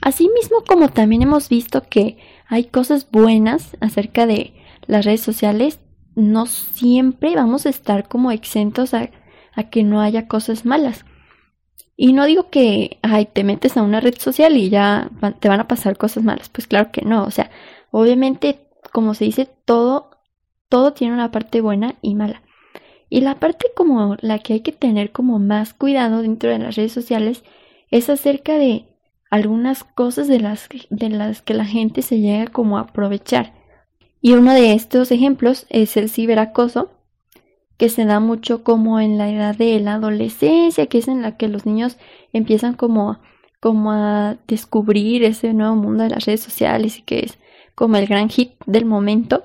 Asimismo 0.00 0.62
como 0.66 0.88
también 0.88 1.22
hemos 1.22 1.48
visto 1.48 1.82
que 1.82 2.18
hay 2.46 2.64
cosas 2.64 3.10
buenas 3.10 3.76
acerca 3.80 4.26
de 4.26 4.54
las 4.86 5.04
redes 5.04 5.20
sociales, 5.20 5.80
no 6.14 6.46
siempre 6.46 7.34
vamos 7.34 7.66
a 7.66 7.70
estar 7.70 8.08
como 8.08 8.30
exentos 8.30 8.94
a, 8.94 9.10
a 9.54 9.64
que 9.64 9.82
no 9.82 10.00
haya 10.00 10.28
cosas 10.28 10.64
malas. 10.64 11.04
Y 11.96 12.12
no 12.12 12.24
digo 12.24 12.48
que, 12.50 12.98
ay, 13.02 13.26
te 13.26 13.44
metes 13.44 13.76
a 13.76 13.82
una 13.82 14.00
red 14.00 14.14
social 14.16 14.56
y 14.56 14.70
ya 14.70 15.10
te 15.40 15.48
van 15.48 15.60
a 15.60 15.68
pasar 15.68 15.98
cosas 15.98 16.24
malas. 16.24 16.48
Pues 16.48 16.66
claro 16.66 16.90
que 16.92 17.02
no. 17.02 17.24
O 17.24 17.30
sea, 17.30 17.50
obviamente, 17.90 18.60
como 18.90 19.12
se 19.12 19.26
dice, 19.26 19.48
todo, 19.66 20.09
todo 20.70 20.94
tiene 20.94 21.12
una 21.12 21.30
parte 21.30 21.60
buena 21.60 21.96
y 22.00 22.14
mala. 22.14 22.42
Y 23.10 23.20
la 23.20 23.40
parte 23.40 23.66
como 23.76 24.16
la 24.20 24.38
que 24.38 24.54
hay 24.54 24.60
que 24.60 24.72
tener 24.72 25.10
como 25.10 25.38
más 25.38 25.74
cuidado 25.74 26.22
dentro 26.22 26.48
de 26.48 26.60
las 26.60 26.76
redes 26.76 26.92
sociales 26.92 27.42
es 27.90 28.08
acerca 28.08 28.56
de 28.56 28.86
algunas 29.30 29.82
cosas 29.84 30.28
de 30.28 30.38
las, 30.38 30.68
de 30.88 31.10
las 31.10 31.42
que 31.42 31.54
la 31.54 31.64
gente 31.64 32.02
se 32.02 32.20
llega 32.20 32.46
como 32.46 32.78
a 32.78 32.82
aprovechar. 32.82 33.52
Y 34.22 34.32
uno 34.32 34.54
de 34.54 34.72
estos 34.72 35.10
ejemplos 35.10 35.66
es 35.70 35.96
el 35.96 36.08
ciberacoso, 36.08 36.92
que 37.76 37.88
se 37.88 38.04
da 38.04 38.20
mucho 38.20 38.62
como 38.62 39.00
en 39.00 39.18
la 39.18 39.28
edad 39.28 39.56
de 39.56 39.80
la 39.80 39.94
adolescencia, 39.94 40.86
que 40.86 40.98
es 40.98 41.08
en 41.08 41.22
la 41.22 41.36
que 41.36 41.48
los 41.48 41.66
niños 41.66 41.96
empiezan 42.32 42.74
como, 42.74 43.18
como 43.58 43.90
a 43.90 44.36
descubrir 44.46 45.24
ese 45.24 45.52
nuevo 45.52 45.74
mundo 45.74 46.04
de 46.04 46.10
las 46.10 46.26
redes 46.26 46.42
sociales 46.42 46.98
y 46.98 47.02
que 47.02 47.20
es 47.20 47.38
como 47.74 47.96
el 47.96 48.06
gran 48.06 48.28
hit 48.28 48.52
del 48.66 48.84
momento 48.84 49.42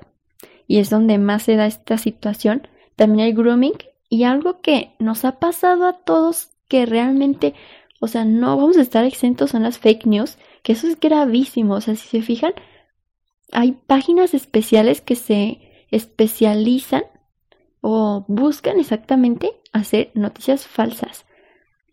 y 0.67 0.79
es 0.79 0.89
donde 0.89 1.17
más 1.17 1.43
se 1.43 1.55
da 1.55 1.65
esta 1.65 1.98
situación. 1.98 2.67
También 2.95 3.25
hay 3.25 3.34
grooming 3.34 3.74
y 4.10 4.24
algo 4.24 4.62
que 4.62 4.95
nos 5.00 5.25
ha 5.25 5.39
pasado 5.39 5.86
a 5.86 6.00
todos 6.00 6.51
que 6.67 6.86
realmente, 6.86 7.53
o 8.00 8.07
sea, 8.07 8.25
no 8.25 8.57
vamos 8.57 8.77
a 8.77 8.81
estar 8.81 9.05
exentos 9.05 9.51
son 9.51 9.63
las 9.63 9.77
fake 9.77 10.05
news, 10.05 10.38
que 10.63 10.74
eso 10.74 10.88
es 10.88 11.00
gravísimo, 11.00 11.75
o 11.75 11.81
sea, 11.81 11.95
si 11.95 12.07
se 12.07 12.22
fijan, 12.22 12.53
hay 13.51 13.74
páginas 13.74 14.34
especiales 14.34 15.01
que 15.01 15.15
se 15.15 15.60
especializan 15.91 17.03
o 17.81 18.25
buscan 18.27 18.79
exactamente 18.79 19.51
hacer 19.72 20.12
noticias 20.15 20.65
falsas. 20.65 21.25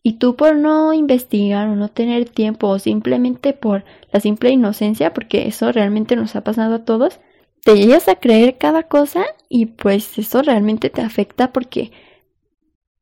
Y 0.02 0.14
tú 0.14 0.34
por 0.34 0.56
no 0.56 0.92
investigar 0.94 1.68
o 1.68 1.76
no 1.76 1.88
tener 1.88 2.28
tiempo 2.28 2.68
o 2.68 2.78
simplemente 2.78 3.52
por 3.52 3.84
la 4.10 4.18
simple 4.18 4.50
inocencia, 4.50 5.14
porque 5.14 5.46
eso 5.46 5.70
realmente 5.70 6.16
nos 6.16 6.34
ha 6.34 6.42
pasado 6.42 6.76
a 6.76 6.84
todos, 6.84 7.20
te 7.64 7.76
llegas 7.76 8.08
a 8.08 8.16
creer 8.16 8.58
cada 8.58 8.84
cosa 8.84 9.24
y 9.48 9.66
pues 9.66 10.18
eso 10.18 10.42
realmente 10.42 10.90
te 10.90 11.00
afecta 11.00 11.52
porque 11.52 11.92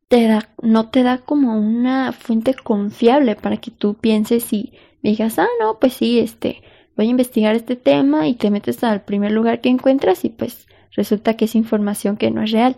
te 0.09 0.27
da, 0.27 0.51
no 0.61 0.91
te 0.91 1.03
da 1.03 1.19
como 1.19 1.59
una 1.59 2.13
fuente 2.13 2.55
confiable 2.55 3.37
para 3.37 3.59
que 3.59 3.71
tú 3.71 3.95
pienses 3.95 4.53
y 4.53 4.73
digas, 5.03 5.39
ah, 5.39 5.49
no, 5.61 5.79
pues 5.79 5.95
sí, 5.95 6.19
este, 6.19 6.63
voy 6.97 7.07
a 7.07 7.11
investigar 7.11 7.55
este 7.55 7.77
tema 7.77 8.27
y 8.29 8.35
te 8.35 8.51
metes 8.51 8.83
al 8.85 9.03
primer 9.03 9.33
lugar 9.33 9.61
que 9.61 9.69
encuentras 9.69 10.25
y 10.25 10.31
pues 10.31 10.67
resulta 10.93 11.35
que 11.35 11.47
es 11.47 11.55
información 11.55 12.17
que 12.17 12.31
no 12.31 12.43
es 12.43 12.51
real. 12.51 12.77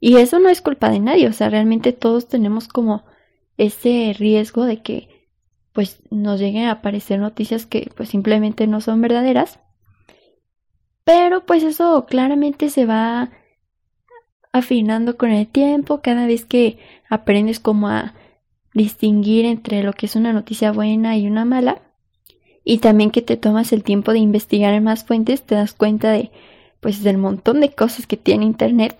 Y 0.00 0.16
eso 0.16 0.38
no 0.38 0.48
es 0.48 0.62
culpa 0.62 0.90
de 0.90 1.00
nadie, 1.00 1.28
o 1.28 1.32
sea, 1.32 1.50
realmente 1.50 1.92
todos 1.92 2.28
tenemos 2.28 2.66
como 2.66 3.04
ese 3.56 4.14
riesgo 4.18 4.64
de 4.64 4.82
que 4.82 5.08
pues 5.72 6.00
nos 6.10 6.40
lleguen 6.40 6.64
a 6.64 6.72
aparecer 6.72 7.20
noticias 7.20 7.66
que 7.66 7.90
pues 7.94 8.08
simplemente 8.08 8.66
no 8.66 8.80
son 8.80 9.00
verdaderas. 9.00 9.60
Pero 11.08 11.46
pues 11.46 11.62
eso 11.62 12.04
claramente 12.04 12.68
se 12.68 12.84
va 12.84 13.30
afinando 14.52 15.16
con 15.16 15.30
el 15.30 15.46
tiempo, 15.46 16.02
cada 16.02 16.26
vez 16.26 16.44
que 16.44 16.76
aprendes 17.08 17.60
como 17.60 17.88
a 17.88 18.12
distinguir 18.74 19.46
entre 19.46 19.82
lo 19.82 19.94
que 19.94 20.04
es 20.04 20.16
una 20.16 20.34
noticia 20.34 20.70
buena 20.70 21.16
y 21.16 21.26
una 21.26 21.46
mala. 21.46 21.80
Y 22.62 22.80
también 22.80 23.10
que 23.10 23.22
te 23.22 23.38
tomas 23.38 23.72
el 23.72 23.84
tiempo 23.84 24.12
de 24.12 24.18
investigar 24.18 24.74
en 24.74 24.84
más 24.84 25.02
fuentes, 25.02 25.40
te 25.40 25.54
das 25.54 25.72
cuenta 25.72 26.12
de 26.12 26.30
pues 26.80 27.02
del 27.02 27.16
montón 27.16 27.60
de 27.60 27.70
cosas 27.70 28.06
que 28.06 28.18
tiene 28.18 28.44
internet 28.44 28.98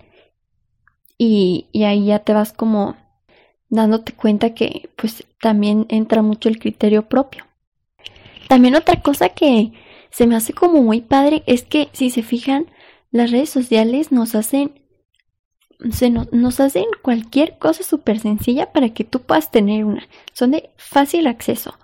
y, 1.15 1.67
y 1.71 1.83
ahí 1.83 2.07
ya 2.07 2.17
te 2.17 2.33
vas 2.33 2.53
como 2.53 2.97
dándote 3.69 4.13
cuenta 4.13 4.55
que 4.55 4.89
pues 4.95 5.27
también 5.39 5.85
entra 5.89 6.23
mucho 6.23 6.49
el 6.49 6.57
criterio 6.57 7.07
propio. 7.07 7.45
También 8.47 8.73
otra 8.73 8.99
cosa 8.99 9.29
que 9.29 9.73
se 10.11 10.27
me 10.27 10.35
hace 10.35 10.53
como 10.53 10.83
muy 10.83 11.01
padre 11.01 11.43
es 11.45 11.63
que 11.63 11.89
si 11.93 12.09
se 12.09 12.23
fijan 12.23 12.67
las 13.11 13.31
redes 13.31 13.49
sociales 13.49 14.11
nos 14.11 14.35
hacen 14.35 14.79
se 15.91 16.09
nos 16.09 16.59
hacen 16.59 16.85
cualquier 17.01 17.57
cosa 17.57 17.83
súper 17.83 18.19
sencilla 18.19 18.71
para 18.73 18.89
que 18.89 19.05
tú 19.05 19.21
puedas 19.21 19.49
tener 19.49 19.85
una. 19.85 20.03
Son 20.33 20.51
de 20.51 20.71
fácil 20.75 21.25
acceso. 21.25 21.75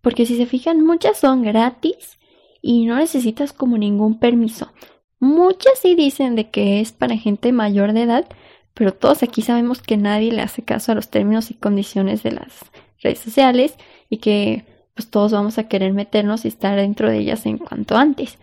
Porque 0.00 0.26
si 0.26 0.36
se 0.36 0.46
fijan, 0.46 0.84
muchas 0.84 1.18
son 1.18 1.42
gratis 1.42 2.18
y 2.60 2.84
no 2.84 2.96
necesitas 2.96 3.52
como 3.52 3.78
ningún 3.78 4.18
permiso. 4.18 4.72
Muchas 5.20 5.78
sí 5.80 5.94
dicen 5.94 6.34
de 6.34 6.50
que 6.50 6.80
es 6.80 6.92
para 6.92 7.16
gente 7.16 7.52
mayor 7.52 7.92
de 7.92 8.02
edad, 8.02 8.26
pero 8.74 8.92
todos 8.92 9.22
aquí 9.22 9.40
sabemos 9.40 9.82
que 9.82 9.96
nadie 9.96 10.32
le 10.32 10.42
hace 10.42 10.62
caso 10.62 10.92
a 10.92 10.94
los 10.96 11.08
términos 11.08 11.50
y 11.50 11.54
condiciones 11.54 12.22
de 12.22 12.32
las 12.32 12.52
redes 13.00 13.20
sociales 13.20 13.74
y 14.10 14.18
que 14.18 14.64
pues 14.96 15.10
todos 15.10 15.30
vamos 15.30 15.58
a 15.58 15.68
querer 15.68 15.92
meternos 15.92 16.44
y 16.44 16.48
estar 16.48 16.74
dentro 16.76 17.10
de 17.10 17.18
ellas 17.18 17.44
en 17.44 17.58
cuanto 17.58 17.96
antes. 17.96 18.38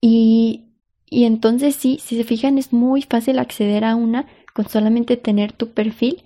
Y, 0.00 0.64
y 1.10 1.24
entonces 1.24 1.76
sí, 1.76 2.00
si 2.02 2.16
se 2.16 2.24
fijan 2.24 2.56
es 2.56 2.72
muy 2.72 3.02
fácil 3.02 3.38
acceder 3.38 3.84
a 3.84 3.94
una 3.94 4.26
con 4.54 4.68
solamente 4.68 5.18
tener 5.18 5.52
tu 5.52 5.72
perfil. 5.72 6.24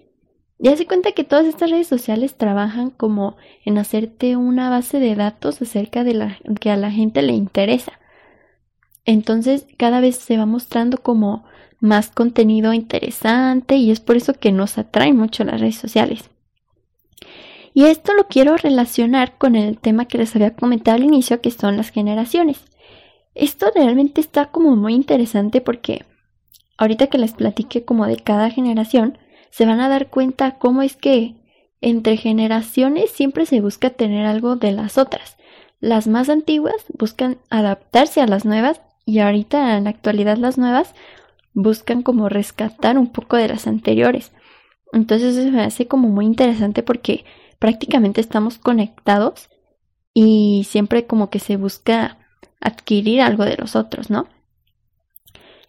Ya 0.61 0.77
se 0.77 0.87
cuenta 0.87 1.13
que 1.13 1.25
todas 1.25 1.47
estas 1.47 1.71
redes 1.71 1.89
sociales 1.89 2.37
trabajan 2.37 2.91
como 2.91 3.37
en 3.65 3.79
hacerte 3.79 4.37
una 4.37 4.71
base 4.71 5.01
de 5.01 5.17
datos 5.17 5.61
acerca 5.61 6.05
de 6.05 6.15
la 6.15 6.39
que 6.61 6.71
a 6.71 6.77
la 6.77 6.93
gente 6.93 7.23
le 7.23 7.33
interesa. 7.33 7.99
Entonces 9.05 9.67
cada 9.77 10.01
vez 10.01 10.17
se 10.17 10.37
va 10.37 10.47
mostrando 10.47 10.99
como 10.99 11.45
más 11.81 12.11
contenido 12.11 12.73
interesante 12.75 13.75
y 13.75 13.91
es 13.91 13.99
por 13.99 14.17
eso 14.17 14.35
que 14.35 14.53
nos 14.53 14.79
atraen 14.79 15.17
mucho 15.17 15.43
las 15.43 15.61
redes 15.61 15.77
sociales. 15.77 16.31
Y 17.73 17.85
esto 17.85 18.15
lo 18.15 18.27
quiero 18.27 18.57
relacionar 18.57 19.39
con 19.39 19.55
el 19.55 19.79
tema 19.79 20.07
que 20.07 20.19
les 20.19 20.35
había 20.35 20.55
comentado 20.55 20.97
al 20.97 21.05
inicio, 21.05 21.41
que 21.41 21.51
son 21.51 21.77
las 21.77 21.91
generaciones. 21.91 22.65
Esto 23.35 23.71
realmente 23.75 24.21
está 24.21 24.47
como 24.47 24.75
muy 24.77 24.95
interesante 24.95 25.61
porque 25.61 26.05
ahorita 26.81 27.09
que 27.09 27.19
les 27.19 27.35
platique 27.35 27.85
como 27.85 28.07
de 28.07 28.17
cada 28.17 28.51
generación, 28.51 29.19
se 29.51 29.67
van 29.67 29.81
a 29.81 29.89
dar 29.89 30.09
cuenta 30.09 30.59
cómo 30.59 30.81
es 30.81 30.97
que 30.97 31.37
entre 31.83 32.17
generaciones 32.17 33.11
siempre 33.11 33.45
se 33.45 33.61
busca 33.61 33.91
tener 33.91 34.25
algo 34.25 34.57
de 34.57 34.73
las 34.73 34.97
otras. 34.97 35.37
Las 35.79 36.07
más 36.07 36.31
antiguas 36.31 36.87
buscan 36.99 37.39
adaptarse 37.51 38.23
a 38.23 38.27
las 38.27 38.47
nuevas 38.47 38.81
y 39.05 39.19
ahorita 39.19 39.77
en 39.77 39.85
la 39.85 39.91
actualidad 39.91 40.39
las 40.39 40.57
nuevas 40.57 40.95
buscan 41.53 42.03
como 42.03 42.31
rescatar 42.31 42.97
un 42.97 43.09
poco 43.09 43.37
de 43.37 43.49
las 43.49 43.67
anteriores. 43.67 44.33
Entonces 44.93 45.37
eso 45.37 45.51
me 45.51 45.63
hace 45.63 45.87
como 45.87 46.09
muy 46.09 46.25
interesante 46.25 46.83
porque 46.83 47.27
prácticamente 47.61 48.21
estamos 48.21 48.59
conectados 48.59 49.49
y 50.13 50.67
siempre 50.69 51.07
como 51.07 51.31
que 51.31 51.39
se 51.39 51.57
busca 51.57 52.19
adquirir 52.61 53.21
algo 53.21 53.45
de 53.45 53.57
los 53.57 53.77
otros, 53.77 54.11
¿no? 54.11 54.27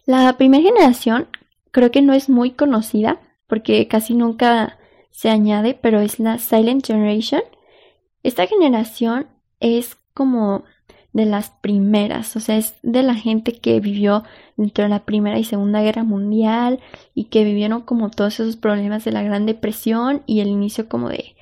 La 0.04 0.36
primera 0.36 0.64
generación 0.64 1.28
creo 1.70 1.92
que 1.92 2.02
no 2.02 2.12
es 2.12 2.28
muy 2.28 2.50
conocida 2.50 3.20
porque 3.46 3.86
casi 3.86 4.14
nunca 4.14 4.78
se 5.10 5.30
añade, 5.30 5.78
pero 5.80 6.00
es 6.00 6.18
la 6.18 6.38
Silent 6.38 6.84
Generation. 6.84 7.42
Esta 8.22 8.46
generación 8.46 9.28
es 9.60 9.96
como 10.14 10.64
de 11.12 11.26
las 11.26 11.50
primeras, 11.50 12.34
o 12.36 12.40
sea, 12.40 12.56
es 12.56 12.74
de 12.82 13.02
la 13.02 13.14
gente 13.14 13.52
que 13.52 13.80
vivió 13.80 14.24
dentro 14.56 14.84
de 14.84 14.88
la 14.88 15.04
Primera 15.04 15.38
y 15.38 15.44
Segunda 15.44 15.82
Guerra 15.82 16.04
Mundial 16.04 16.80
y 17.14 17.24
que 17.24 17.44
vivieron 17.44 17.82
como 17.82 18.10
todos 18.10 18.40
esos 18.40 18.56
problemas 18.56 19.04
de 19.04 19.12
la 19.12 19.22
Gran 19.22 19.44
Depresión 19.44 20.22
y 20.26 20.40
el 20.40 20.48
inicio 20.48 20.88
como 20.88 21.10
de, 21.10 21.36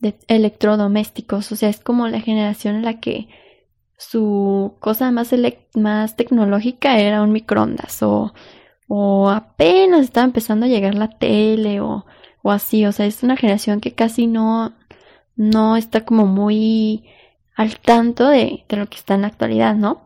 de 0.00 0.18
electrodomésticos, 0.28 1.52
o 1.52 1.56
sea, 1.56 1.68
es 1.68 1.80
como 1.80 2.08
la 2.08 2.20
generación 2.20 2.76
en 2.76 2.84
la 2.84 3.00
que 3.00 3.28
su 3.96 4.74
cosa 4.80 5.10
más, 5.10 5.34
más 5.74 6.16
tecnológica 6.16 6.98
era 6.98 7.22
un 7.22 7.32
microondas 7.32 8.02
o, 8.02 8.32
o 8.88 9.28
apenas 9.28 10.00
estaba 10.00 10.24
empezando 10.24 10.66
a 10.66 10.70
llegar 10.70 10.94
la 10.94 11.10
tele 11.10 11.80
o, 11.80 12.06
o 12.42 12.50
así, 12.50 12.86
o 12.86 12.92
sea, 12.92 13.06
es 13.06 13.22
una 13.22 13.36
generación 13.36 13.80
que 13.80 13.92
casi 13.92 14.26
no, 14.26 14.72
no 15.36 15.76
está 15.76 16.04
como 16.06 16.26
muy 16.26 17.04
al 17.54 17.78
tanto 17.78 18.28
de, 18.28 18.64
de 18.68 18.76
lo 18.78 18.86
que 18.88 18.96
está 18.96 19.14
en 19.14 19.22
la 19.22 19.28
actualidad, 19.28 19.74
¿no? 19.74 20.00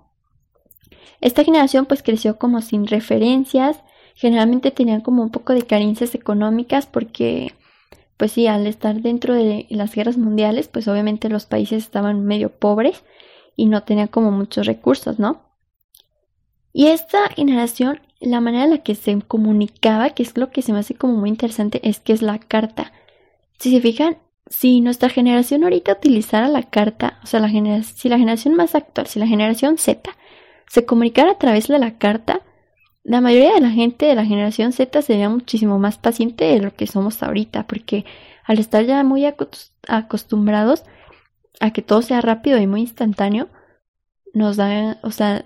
Esta 1.21 1.45
generación 1.45 1.87
pues 1.87 2.03
creció 2.03 2.37
como 2.37 2.61
sin 2.63 2.89
referencias, 2.89 3.79
generalmente 4.17 4.73
tenían 4.73 5.03
como 5.03 5.23
un 5.23 5.31
poco 5.31 5.53
de 5.55 5.63
carencias 5.63 6.17
económicas 6.17 6.87
porque 6.87 7.55
pues 8.17 8.33
sí, 8.33 8.47
al 8.47 8.67
estar 8.67 9.01
dentro 9.01 9.35
de 9.35 9.67
las 9.71 9.95
guerras 9.95 10.17
mundiales, 10.17 10.69
pues 10.69 10.89
obviamente 10.89 11.29
los 11.29 11.47
países 11.47 11.83
estaban 11.83 12.25
medio 12.25 12.51
pobres 12.51 13.03
y 13.57 13.67
no 13.67 13.83
tenían 13.83 14.09
como 14.09 14.31
muchos 14.31 14.67
recursos, 14.67 15.19
¿no? 15.19 15.43
Y 16.73 16.87
esta 16.89 17.29
generación, 17.29 18.01
la 18.21 18.41
manera 18.41 18.65
en 18.65 18.71
la 18.71 18.79
que 18.79 18.95
se 18.95 19.21
comunicaba, 19.23 20.11
que 20.11 20.23
es 20.23 20.37
lo 20.37 20.51
que 20.51 20.63
se 20.63 20.73
me 20.73 20.81
hace 20.81 20.95
como 20.95 21.15
muy 21.15 21.29
interesante, 21.29 21.81
es 21.89 22.01
que 22.01 22.13
es 22.13 22.23
la 22.23 22.39
carta. 22.39 22.93
Si 23.59 23.71
se 23.71 23.81
fijan, 23.81 24.19
si 24.49 24.81
nuestra 24.81 25.09
generación 25.09 25.63
ahorita 25.65 25.93
utilizara 25.93 26.49
la 26.49 26.65
carta, 26.65 27.21
o 27.23 27.27
sea, 27.27 27.41
la 27.41 27.49
si 27.83 28.09
la 28.09 28.19
generación 28.19 28.55
más 28.55 28.75
actual, 28.75 29.07
si 29.07 29.19
la 29.19 29.27
generación 29.27 29.79
Z, 29.79 30.11
se 30.69 30.85
comunicara 30.85 31.33
a 31.33 31.39
través 31.39 31.69
de 31.69 31.79
la 31.79 31.99
carta, 31.99 32.41
la 33.05 33.21
mayoría 33.21 33.55
de 33.55 33.61
la 33.61 33.71
gente 33.71 34.07
de 34.07 34.15
la 34.15 34.25
generación 34.25 34.73
Z 34.73 35.03
sería 35.03 35.29
muchísimo 35.29 35.79
más 35.79 35.99
paciente 35.99 36.45
de 36.45 36.61
lo 36.61 36.75
que 36.75 36.87
somos 36.87 37.23
ahorita, 37.23 37.67
porque 37.67 38.07
al 38.45 38.59
estar 38.59 38.85
ya 38.85 39.05
muy 39.05 39.25
acostumbrados 39.87 40.85
a 41.61 41.71
que 41.71 41.83
todo 41.83 42.01
sea 42.03 42.23
rápido 42.23 42.59
y 42.59 42.67
muy 42.67 42.81
instantáneo, 42.81 43.49
nos 44.33 44.57
da, 44.57 44.99
o 45.03 45.11
sea, 45.11 45.45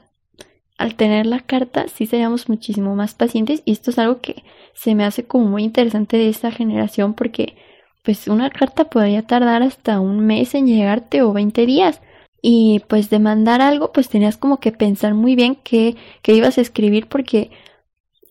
al 0.79 0.95
tener 0.95 1.27
la 1.27 1.41
carta 1.41 1.87
sí 1.89 2.07
seríamos 2.07 2.49
muchísimo 2.49 2.95
más 2.95 3.15
pacientes 3.15 3.63
y 3.65 3.73
esto 3.73 3.91
es 3.91 3.99
algo 3.99 4.21
que 4.21 4.45
se 4.75 4.95
me 4.95 5.05
hace 5.05 5.25
como 5.25 5.47
muy 5.47 5.65
interesante 5.65 6.17
de 6.17 6.29
esta 6.29 6.53
generación 6.53 7.15
porque 7.15 7.57
pues 8.05 8.29
una 8.29 8.51
carta 8.51 8.85
podría 8.85 9.23
tardar 9.23 9.65
hasta 9.65 9.99
un 9.99 10.21
mes 10.21 10.55
en 10.55 10.67
llegarte 10.69 11.23
o 11.23 11.33
20 11.33 11.67
días 11.67 12.01
y 12.41 12.81
pues 12.89 13.11
de 13.11 13.19
mandar 13.19 13.61
algo 13.61 13.93
pues 13.93 14.09
tenías 14.09 14.37
como 14.37 14.61
que 14.61 14.73
pensar 14.73 15.15
muy 15.15 15.35
bien 15.35 15.57
qué, 15.57 15.97
qué 16.23 16.35
ibas 16.35 16.59
a 16.59 16.61
escribir 16.61 17.09
porque 17.09 17.51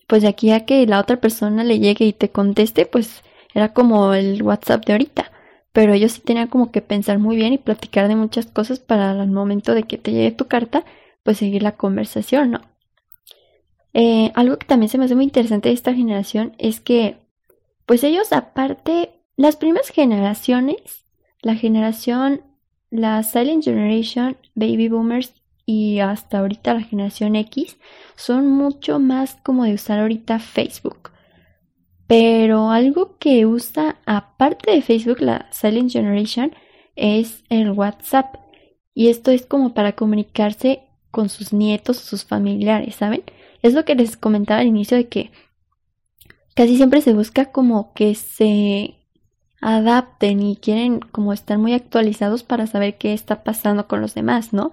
pues 0.06 0.22
de 0.22 0.28
aquí 0.28 0.50
a 0.52 0.64
que 0.64 0.86
la 0.86 1.00
otra 1.00 1.20
persona 1.20 1.64
le 1.64 1.78
llegue 1.78 2.06
y 2.06 2.12
te 2.12 2.30
conteste 2.30 2.86
pues 2.86 3.22
era 3.54 3.72
como 3.72 4.14
el 4.14 4.42
WhatsApp 4.42 4.84
de 4.84 4.92
ahorita. 4.92 5.32
Pero 5.72 5.94
yo 5.94 6.08
sí 6.08 6.20
tenía 6.20 6.48
como 6.48 6.70
que 6.72 6.80
pensar 6.80 7.18
muy 7.18 7.36
bien 7.36 7.52
y 7.52 7.58
platicar 7.58 8.08
de 8.08 8.16
muchas 8.16 8.46
cosas 8.46 8.80
para 8.80 9.12
el 9.12 9.30
momento 9.30 9.74
de 9.74 9.84
que 9.84 9.98
te 9.98 10.12
llegue 10.12 10.32
tu 10.32 10.46
carta 10.46 10.84
pues 11.28 11.36
seguir 11.36 11.62
la 11.62 11.76
conversación 11.76 12.52
no 12.52 12.62
eh, 13.92 14.32
algo 14.34 14.58
que 14.58 14.66
también 14.66 14.88
se 14.88 14.96
me 14.96 15.04
hace 15.04 15.14
muy 15.14 15.24
interesante 15.24 15.68
de 15.68 15.74
esta 15.74 15.92
generación 15.92 16.54
es 16.56 16.80
que 16.80 17.18
pues 17.84 18.02
ellos 18.02 18.32
aparte 18.32 19.10
las 19.36 19.56
primeras 19.56 19.90
generaciones 19.90 21.04
la 21.42 21.54
generación 21.54 22.42
la 22.90 23.22
Silent 23.22 23.64
Generation, 23.64 24.36
Baby 24.54 24.88
Boomers 24.88 25.34
y 25.66 25.98
hasta 25.98 26.38
ahorita 26.38 26.74
la 26.74 26.82
generación 26.82 27.36
X 27.36 27.76
son 28.16 28.46
mucho 28.50 28.98
más 28.98 29.36
como 29.42 29.64
de 29.64 29.74
usar 29.74 30.00
ahorita 30.00 30.38
Facebook. 30.38 31.10
Pero 32.06 32.70
algo 32.70 33.18
que 33.18 33.44
usa 33.44 33.98
aparte 34.06 34.70
de 34.70 34.82
Facebook 34.82 35.20
la 35.20 35.46
Silent 35.52 35.92
Generation 35.92 36.52
es 36.96 37.44
el 37.50 37.70
WhatsApp. 37.70 38.36
Y 38.94 39.08
esto 39.08 39.30
es 39.30 39.44
como 39.44 39.74
para 39.74 39.92
comunicarse 39.92 40.80
con 41.10 41.28
sus 41.28 41.52
nietos 41.52 41.98
o 41.98 42.00
sus 42.00 42.24
familiares, 42.24 42.94
¿saben? 42.94 43.22
Es 43.62 43.74
lo 43.74 43.84
que 43.84 43.94
les 43.94 44.16
comentaba 44.16 44.60
al 44.60 44.66
inicio 44.66 44.96
de 44.96 45.08
que 45.08 45.30
casi 46.54 46.76
siempre 46.76 47.02
se 47.02 47.12
busca 47.12 47.52
como 47.52 47.92
que 47.92 48.14
se 48.14 48.97
adapten 49.60 50.42
y 50.42 50.56
quieren 50.56 51.00
como 51.00 51.32
estar 51.32 51.58
muy 51.58 51.74
actualizados 51.74 52.42
para 52.42 52.66
saber 52.66 52.96
qué 52.98 53.12
está 53.12 53.42
pasando 53.42 53.88
con 53.88 54.00
los 54.00 54.14
demás, 54.14 54.52
¿no? 54.52 54.72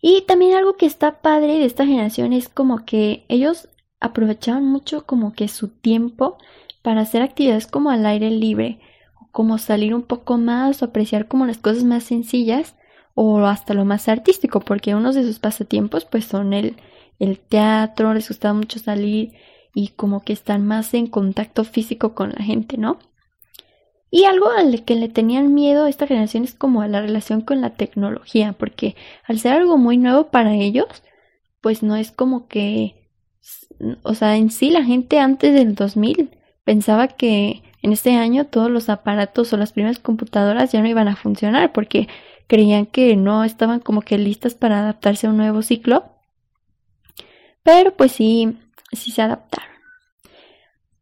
Y 0.00 0.22
también 0.22 0.56
algo 0.56 0.76
que 0.76 0.86
está 0.86 1.20
padre 1.22 1.58
de 1.58 1.64
esta 1.64 1.86
generación 1.86 2.32
es 2.32 2.48
como 2.48 2.84
que 2.84 3.24
ellos 3.28 3.68
aprovechaban 4.00 4.64
mucho 4.64 5.06
como 5.06 5.32
que 5.32 5.48
su 5.48 5.68
tiempo 5.68 6.38
para 6.82 7.00
hacer 7.00 7.22
actividades 7.22 7.66
como 7.66 7.90
al 7.90 8.06
aire 8.06 8.30
libre, 8.30 8.78
o 9.20 9.28
como 9.32 9.58
salir 9.58 9.94
un 9.94 10.02
poco 10.02 10.38
más 10.38 10.82
o 10.82 10.86
apreciar 10.86 11.26
como 11.26 11.46
las 11.46 11.58
cosas 11.58 11.84
más 11.84 12.04
sencillas 12.04 12.76
o 13.14 13.40
hasta 13.40 13.74
lo 13.74 13.84
más 13.84 14.08
artístico, 14.08 14.60
porque 14.60 14.94
unos 14.94 15.16
de 15.16 15.24
sus 15.24 15.40
pasatiempos 15.40 16.04
pues 16.04 16.24
son 16.24 16.52
el, 16.52 16.76
el 17.18 17.40
teatro, 17.40 18.14
les 18.14 18.28
gustaba 18.28 18.54
mucho 18.54 18.78
salir 18.78 19.32
y 19.74 19.88
como 19.88 20.22
que 20.22 20.32
están 20.32 20.66
más 20.66 20.94
en 20.94 21.08
contacto 21.08 21.64
físico 21.64 22.14
con 22.14 22.30
la 22.30 22.44
gente, 22.44 22.78
¿no? 22.78 22.98
Y 24.10 24.24
algo 24.24 24.50
al 24.50 24.84
que 24.84 24.94
le 24.94 25.08
tenían 25.08 25.52
miedo 25.52 25.84
a 25.84 25.90
esta 25.90 26.06
generación 26.06 26.44
es 26.44 26.54
como 26.54 26.80
a 26.80 26.88
la 26.88 27.00
relación 27.00 27.42
con 27.42 27.60
la 27.60 27.70
tecnología, 27.70 28.54
porque 28.54 28.96
al 29.24 29.38
ser 29.38 29.52
algo 29.52 29.76
muy 29.76 29.98
nuevo 29.98 30.28
para 30.28 30.54
ellos, 30.54 30.86
pues 31.60 31.82
no 31.82 31.96
es 31.96 32.10
como 32.10 32.48
que, 32.48 33.10
o 34.02 34.14
sea, 34.14 34.36
en 34.36 34.50
sí 34.50 34.70
la 34.70 34.84
gente 34.84 35.20
antes 35.20 35.52
del 35.52 35.74
2000 35.74 36.30
pensaba 36.64 37.08
que 37.08 37.62
en 37.82 37.92
este 37.92 38.14
año 38.14 38.46
todos 38.46 38.70
los 38.70 38.88
aparatos 38.88 39.52
o 39.52 39.56
las 39.56 39.72
primeras 39.72 39.98
computadoras 39.98 40.72
ya 40.72 40.80
no 40.80 40.88
iban 40.88 41.08
a 41.08 41.16
funcionar 41.16 41.72
porque 41.72 42.08
creían 42.46 42.86
que 42.86 43.14
no 43.14 43.44
estaban 43.44 43.80
como 43.80 44.00
que 44.00 44.18
listas 44.18 44.54
para 44.54 44.80
adaptarse 44.80 45.26
a 45.26 45.30
un 45.30 45.36
nuevo 45.36 45.62
ciclo. 45.62 46.04
Pero 47.62 47.94
pues 47.94 48.12
sí, 48.12 48.56
sí 48.92 49.10
se 49.10 49.22
adaptaron. 49.22 49.67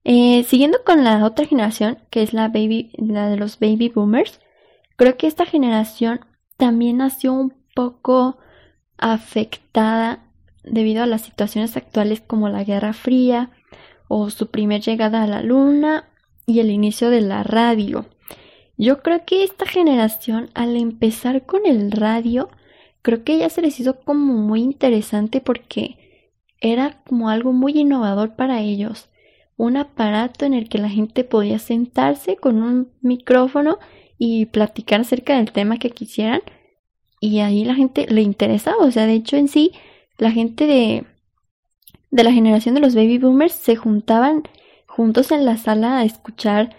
Eh, 0.09 0.45
siguiendo 0.45 0.85
con 0.85 1.03
la 1.03 1.25
otra 1.27 1.47
generación, 1.47 1.99
que 2.11 2.23
es 2.23 2.33
la, 2.33 2.47
baby, 2.47 2.92
la 2.97 3.29
de 3.29 3.37
los 3.37 3.59
baby 3.59 3.88
boomers, 3.88 4.38
creo 4.95 5.16
que 5.16 5.27
esta 5.27 5.47
generación 5.47 6.21
también 6.57 6.99
nació 6.99 7.33
un 7.33 7.53
poco 7.75 8.38
afectada 8.99 10.23
debido 10.62 11.03
a 11.03 11.07
las 11.07 11.23
situaciones 11.23 11.77
actuales 11.77 12.23
como 12.25 12.49
la 12.49 12.62
Guerra 12.62 12.92
Fría 12.92 13.51
o 14.07 14.31
su 14.31 14.47
primer 14.47 14.81
llegada 14.81 15.25
a 15.25 15.27
la 15.27 15.42
Luna 15.42 16.09
y 16.47 16.61
el 16.61 16.71
inicio 16.71 17.11
de 17.11 17.23
la 17.23 17.42
radio. 17.42 18.07
Yo 18.79 19.03
creo 19.03 19.25
que 19.25 19.42
esta 19.42 19.66
generación 19.66 20.51
al 20.55 20.77
empezar 20.77 21.47
con 21.47 21.66
el 21.66 21.90
radio, 21.90 22.49
creo 23.03 23.25
que 23.25 23.38
ya 23.38 23.51
se 23.51 23.61
les 23.61 23.81
hizo 23.81 23.99
como 23.99 24.35
muy 24.35 24.61
interesante 24.61 25.40
porque 25.40 26.23
era 26.61 27.03
como 27.09 27.29
algo 27.29 27.53
muy 27.53 27.73
innovador 27.73 28.37
para 28.37 28.61
ellos 28.61 29.09
un 29.57 29.77
aparato 29.77 30.45
en 30.45 30.55
el 30.55 30.69
que 30.69 30.79
la 30.79 30.88
gente 30.88 31.25
podía 31.25 31.59
sentarse 31.59 32.37
con 32.37 32.62
un 32.62 32.88
micrófono 33.01 33.79
y 34.19 34.47
platicar 34.47 35.01
acerca 35.01 35.37
del 35.37 35.53
tema 35.53 35.79
que 35.79 35.90
quisieran 35.90 36.40
y 37.21 37.40
ahí 37.40 37.64
la 37.64 37.75
gente 37.75 38.07
le 38.09 38.23
interesaba, 38.23 38.85
o 38.85 38.90
sea, 38.90 39.07
de 39.07 39.14
hecho 39.14 39.37
en 39.37 39.49
sí 39.49 39.73
la 40.19 40.31
gente 40.31 40.66
de 40.66 41.05
de 42.11 42.25
la 42.25 42.33
generación 42.33 42.75
de 42.75 42.81
los 42.81 42.95
baby 42.95 43.19
boomers 43.19 43.53
se 43.53 43.77
juntaban 43.77 44.45
juntos 44.87 45.31
en 45.33 45.45
la 45.45 45.57
sala 45.57 45.99
a 45.99 46.05
escuchar 46.05 46.75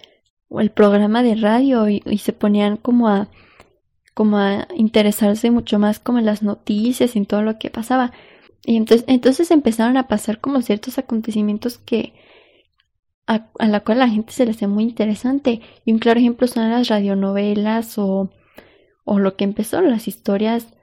el 0.50 0.72
programa 0.72 1.22
de 1.22 1.36
radio 1.36 1.88
y, 1.90 2.02
se 2.18 2.34
ponían 2.34 2.78
como 2.78 3.10
a 3.10 3.28
como 4.14 4.38
a 4.38 4.68
interesarse 4.76 5.52
mucho 5.52 5.78
más 5.78 6.00
como 6.00 6.18
en 6.18 6.26
las 6.26 6.42
noticias 6.42 7.16
y 7.16 7.20
en 7.20 7.28
todo 7.28 7.44
lo 7.44 7.60
que 7.60 7.70
pasaba. 7.70 8.14
Y 8.66 8.76
entonces, 8.76 9.06
entonces 9.08 9.52
empezaron 9.52 9.96
a 9.96 10.08
pasar 10.08 10.40
como 10.40 10.64
ciertos 10.64 10.98
acontecimientos 10.98 11.78
que, 11.78 12.14
a, 13.28 13.50
la 13.68 13.82
cual 13.82 14.00
la 14.00 14.08
gente 14.08 14.32
se 14.32 14.46
le 14.46 14.52
hace 14.52 14.68
muy 14.68 14.84
interesante. 14.84 15.62
Y 15.86 15.92
un 15.92 16.00
claro 16.00 16.20
ejemplo 16.20 16.48
son 16.48 16.70
las 16.72 16.88
radionovelas 16.88 17.98
o, 17.98 18.32
o 19.04 19.20
lo 19.20 19.36
que 19.36 19.44
empezó, 19.44 19.82
las 19.82 20.08
historias 20.08 20.74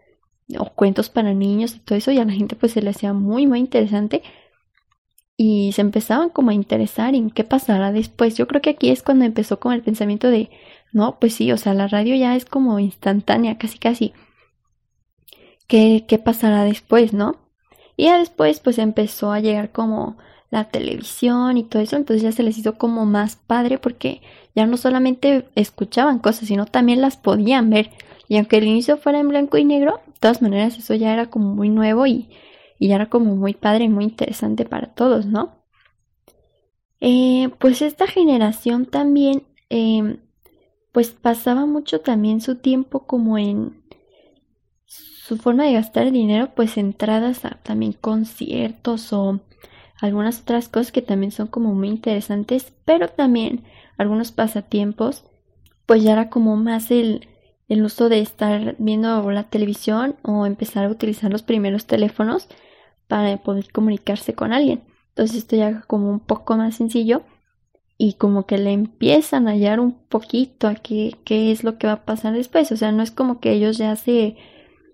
o 0.59 0.67
cuentos 0.75 1.09
para 1.09 1.33
niños 1.33 1.75
y 1.75 1.81
todo 1.81 1.97
eso, 1.97 2.13
y 2.13 2.19
a 2.19 2.25
la 2.25 2.33
gente 2.33 2.55
pues 2.55 2.73
se 2.73 2.83
le 2.83 2.91
hacía 2.91 3.15
muy, 3.15 3.47
muy 3.47 3.59
interesante. 3.59 4.23
Y 5.37 5.73
se 5.73 5.81
empezaban 5.81 6.29
como 6.29 6.51
a 6.51 6.55
interesar 6.55 7.15
en 7.15 7.31
qué 7.31 7.43
pasará 7.43 7.91
después. 7.91 8.37
Yo 8.37 8.47
creo 8.47 8.63
que 8.63 8.71
aquí 8.71 8.91
es 8.91 9.03
cuando 9.03 9.25
empezó 9.25 9.59
como 9.59 9.75
el 9.75 9.83
pensamiento 9.83 10.29
de, 10.31 10.51
no, 10.93 11.19
pues 11.19 11.35
sí, 11.35 11.51
o 11.51 11.57
sea, 11.57 11.75
la 11.75 11.89
radio 11.89 12.15
ya 12.15 12.37
es 12.37 12.45
como 12.45 12.79
instantánea, 12.79 13.59
casi, 13.59 13.79
casi. 13.79 14.13
¿Qué, 15.67 16.05
qué 16.07 16.19
pasará 16.19 16.63
después, 16.65 17.15
no? 17.15 17.37
Y 17.97 18.05
ya 18.05 18.19
después 18.19 18.61
pues 18.61 18.79
empezó 18.79 19.33
a 19.33 19.41
llegar 19.41 19.73
como 19.73 20.19
la 20.55 20.65
televisión 20.71 21.57
y 21.57 21.65
todo 21.65 21.83
eso, 21.83 21.97
entonces 21.97 22.23
ya 22.23 22.31
se 22.31 22.45
les 22.45 22.57
hizo 22.57 22.79
como 22.79 23.07
más 23.07 23.35
padre 23.35 23.79
porque 23.79 24.23
ya 24.55 24.67
no 24.67 24.77
solamente 24.77 25.49
escuchaban 25.57 26.21
cosas, 26.21 26.47
sino 26.47 26.65
también 26.65 27.01
las 27.01 27.17
podían 27.17 27.71
ver. 27.71 27.91
Y 28.29 28.37
aunque 28.37 28.59
el 28.59 28.65
inicio 28.65 28.97
fuera 28.97 29.19
en 29.19 29.29
blanco 29.29 29.59
y 29.59 29.65
negro, 29.65 30.01
de 30.07 30.13
todas 30.21 30.43
maneras 30.43 30.79
eso 30.79 30.95
ya 30.95 31.13
era 31.13 31.27
como 31.27 31.55
muy 31.55 31.71
nuevo 31.71 32.07
y, 32.07 32.29
y 32.79 32.93
era 32.93 33.11
como 33.11 33.35
muy 33.35 33.55
padre 33.55 33.85
y 33.85 33.89
muy 33.89 34.05
interesante 34.05 34.65
para 34.65 34.95
todos, 34.95 35.27
¿no? 35.27 35.65
Eh, 37.01 37.51
pues 37.59 37.83
esta 37.83 38.07
generación 38.07 38.87
también, 38.87 39.43
eh, 39.71 40.19
pues 40.93 41.11
pasaba 41.11 41.67
mucho 41.67 42.01
también 42.01 42.41
su 42.41 42.57
tiempo 42.57 43.07
como 43.07 43.39
en 43.39 43.83
su 44.87 45.37
forma 45.37 45.65
de 45.65 45.73
gastar 45.73 46.13
dinero, 46.13 46.51
pues 46.55 46.77
entradas 46.77 47.45
a 47.45 47.59
también 47.63 47.93
conciertos 47.93 49.13
o 49.13 49.41
algunas 50.05 50.43
otras 50.43 50.69
cosas 50.69 50.93
que 50.93 51.01
también 51.01 51.33
son 51.33 51.47
como 51.47 51.75
muy 51.75 51.89
interesantes, 51.89 52.73
pero 52.85 53.09
también 53.09 53.65
algunos 53.97 54.33
pasatiempos, 54.33 55.25
pues 55.87 56.03
ya 56.03 56.13
era 56.13 56.29
como 56.29 56.57
más 56.57 56.91
el, 56.91 57.29
el 57.69 57.83
uso 57.83 58.11
de 58.11 58.21
estar 58.21 58.77
viendo 58.79 59.31
la 59.31 59.45
televisión 59.45 60.17
o 60.23 60.45
empezar 60.45 60.85
a 60.85 60.91
utilizar 60.91 61.33
los 61.33 61.43
primeros 61.43 61.87
teléfonos 61.87 62.49
para 63.09 63.39
poder 63.39 63.73
comunicarse 63.73 64.35
con 64.35 64.53
alguien. 64.53 64.83
Entonces 65.09 65.39
esto 65.39 65.57
ya 65.57 65.83
como 65.87 66.11
un 66.11 66.21
poco 66.21 66.57
más 66.57 66.77
sencillo 66.77 67.23
y 67.97 68.15
como 68.15 68.45
que 68.45 68.59
le 68.59 68.73
empiezan 68.73 69.49
a 69.49 69.53
hallar 69.53 69.81
un 69.81 69.93
poquito 69.93 70.69
a 70.69 70.75
qué, 70.75 71.17
qué 71.25 71.51
es 71.51 71.65
lo 71.65 71.79
que 71.79 71.87
va 71.87 71.95
a 71.95 72.05
pasar 72.05 72.35
después. 72.35 72.71
O 72.73 72.77
sea, 72.77 72.93
no 72.93 73.03
es 73.03 73.11
como 73.11 73.41
que 73.41 73.53
ellos 73.53 73.79
ya 73.79 73.97
se 73.97 74.37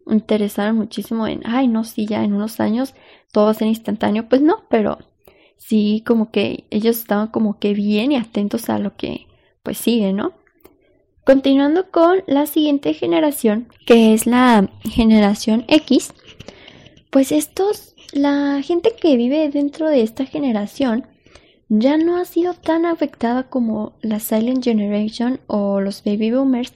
interesaron 0.06 0.76
muchísimo 0.76 1.26
en, 1.26 1.40
ay, 1.46 1.66
no, 1.66 1.82
sí, 1.82 2.06
ya 2.06 2.22
en 2.22 2.34
unos 2.34 2.60
años 2.60 2.94
todo 3.32 3.46
va 3.46 3.54
ser 3.54 3.68
instantáneo. 3.68 4.28
Pues 4.28 4.42
no, 4.42 4.64
pero 4.68 4.98
sí 5.56 6.02
como 6.06 6.30
que 6.30 6.64
ellos 6.70 6.98
estaban 6.98 7.28
como 7.28 7.58
que 7.58 7.74
bien 7.74 8.12
y 8.12 8.16
atentos 8.16 8.68
a 8.70 8.78
lo 8.78 8.96
que 8.96 9.26
pues 9.62 9.78
sigue, 9.78 10.12
¿no? 10.12 10.32
Continuando 11.24 11.90
con 11.90 12.24
la 12.26 12.46
siguiente 12.46 12.94
generación, 12.94 13.68
que 13.86 14.14
es 14.14 14.26
la 14.26 14.68
generación 14.90 15.64
X, 15.68 16.14
pues 17.10 17.30
estos, 17.30 17.94
la 18.12 18.62
gente 18.62 18.94
que 19.00 19.16
vive 19.16 19.48
dentro 19.50 19.88
de 19.88 20.02
esta 20.02 20.24
generación 20.24 21.06
ya 21.68 21.96
no 21.98 22.16
ha 22.16 22.24
sido 22.24 22.54
tan 22.54 22.84
afectada 22.84 23.44
como 23.44 23.92
la 24.00 24.18
Silent 24.18 24.64
Generation 24.64 25.40
o 25.46 25.80
los 25.80 26.02
Baby 26.02 26.32
Boomers, 26.32 26.72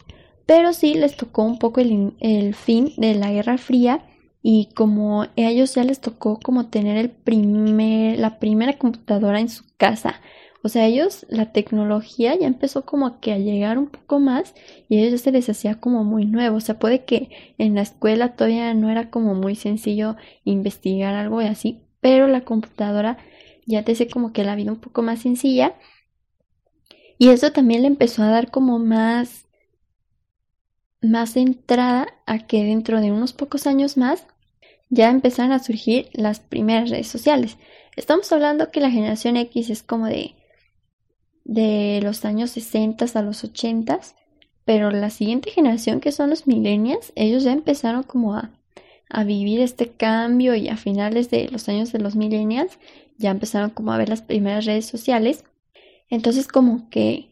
pero 0.46 0.72
sí 0.72 0.94
les 0.94 1.16
tocó 1.16 1.42
un 1.42 1.58
poco 1.58 1.80
el, 1.80 2.12
el 2.20 2.54
fin 2.54 2.92
de 2.96 3.14
la 3.14 3.32
Guerra 3.32 3.58
Fría 3.58 4.04
y 4.46 4.66
como 4.74 5.22
a 5.22 5.30
ellos 5.36 5.74
ya 5.74 5.84
les 5.84 6.02
tocó 6.02 6.38
como 6.38 6.66
tener 6.66 6.98
el 6.98 7.08
primer, 7.08 8.18
la 8.18 8.38
primera 8.38 8.76
computadora 8.76 9.40
en 9.40 9.48
su 9.48 9.64
casa. 9.78 10.20
O 10.62 10.68
sea, 10.68 10.84
ellos, 10.84 11.24
la 11.30 11.50
tecnología 11.50 12.36
ya 12.38 12.46
empezó 12.46 12.84
como 12.84 13.20
que 13.20 13.32
a 13.32 13.38
llegar 13.38 13.78
un 13.78 13.86
poco 13.86 14.20
más 14.20 14.54
y 14.86 14.98
a 14.98 15.00
ellos 15.00 15.12
ya 15.12 15.24
se 15.24 15.32
les 15.32 15.48
hacía 15.48 15.80
como 15.80 16.04
muy 16.04 16.26
nuevo. 16.26 16.58
O 16.58 16.60
sea, 16.60 16.78
puede 16.78 17.06
que 17.06 17.30
en 17.56 17.74
la 17.74 17.80
escuela 17.80 18.36
todavía 18.36 18.74
no 18.74 18.90
era 18.90 19.08
como 19.08 19.34
muy 19.34 19.56
sencillo 19.56 20.16
investigar 20.44 21.14
algo 21.14 21.40
y 21.40 21.46
así, 21.46 21.80
pero 22.02 22.26
la 22.28 22.42
computadora 22.44 23.16
ya 23.64 23.82
te 23.82 23.92
hace 23.92 24.08
como 24.08 24.34
que 24.34 24.44
la 24.44 24.56
vida 24.56 24.72
un 24.72 24.80
poco 24.80 25.00
más 25.00 25.20
sencilla. 25.20 25.74
Y 27.16 27.30
eso 27.30 27.50
también 27.50 27.80
le 27.80 27.88
empezó 27.88 28.22
a 28.22 28.28
dar 28.28 28.50
como 28.50 28.78
más 28.78 29.46
más 31.00 31.36
entrada 31.36 32.08
a 32.26 32.40
que 32.46 32.64
dentro 32.64 33.00
de 33.00 33.10
unos 33.10 33.32
pocos 33.32 33.66
años 33.66 33.96
más 33.96 34.26
ya 34.90 35.10
empezaron 35.10 35.52
a 35.52 35.58
surgir 35.58 36.08
las 36.12 36.40
primeras 36.40 36.90
redes 36.90 37.08
sociales. 37.08 37.58
Estamos 37.96 38.30
hablando 38.32 38.70
que 38.70 38.80
la 38.80 38.90
generación 38.90 39.36
X 39.36 39.70
es 39.70 39.82
como 39.82 40.06
de 40.06 40.34
de 41.44 42.00
los 42.02 42.24
años 42.24 42.50
60 42.52 43.06
a 43.14 43.22
los 43.22 43.44
80, 43.44 44.00
pero 44.64 44.90
la 44.90 45.10
siguiente 45.10 45.50
generación 45.50 46.00
que 46.00 46.12
son 46.12 46.30
los 46.30 46.46
millennials, 46.46 47.12
ellos 47.16 47.44
ya 47.44 47.52
empezaron 47.52 48.02
como 48.02 48.34
a, 48.34 48.50
a 49.10 49.24
vivir 49.24 49.60
este 49.60 49.90
cambio 49.90 50.54
y 50.54 50.68
a 50.68 50.76
finales 50.76 51.30
de 51.30 51.48
los 51.48 51.68
años 51.68 51.92
de 51.92 51.98
los 51.98 52.16
millennials 52.16 52.78
ya 53.18 53.30
empezaron 53.30 53.70
como 53.70 53.92
a 53.92 53.98
ver 53.98 54.08
las 54.08 54.22
primeras 54.22 54.64
redes 54.64 54.86
sociales. 54.86 55.44
Entonces 56.08 56.48
como 56.48 56.88
que 56.88 57.30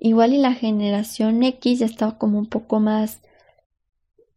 igual 0.00 0.32
y 0.32 0.38
la 0.38 0.54
generación 0.54 1.42
X 1.42 1.80
ya 1.80 1.86
estaba 1.86 2.18
como 2.18 2.38
un 2.38 2.46
poco 2.46 2.80
más 2.80 3.20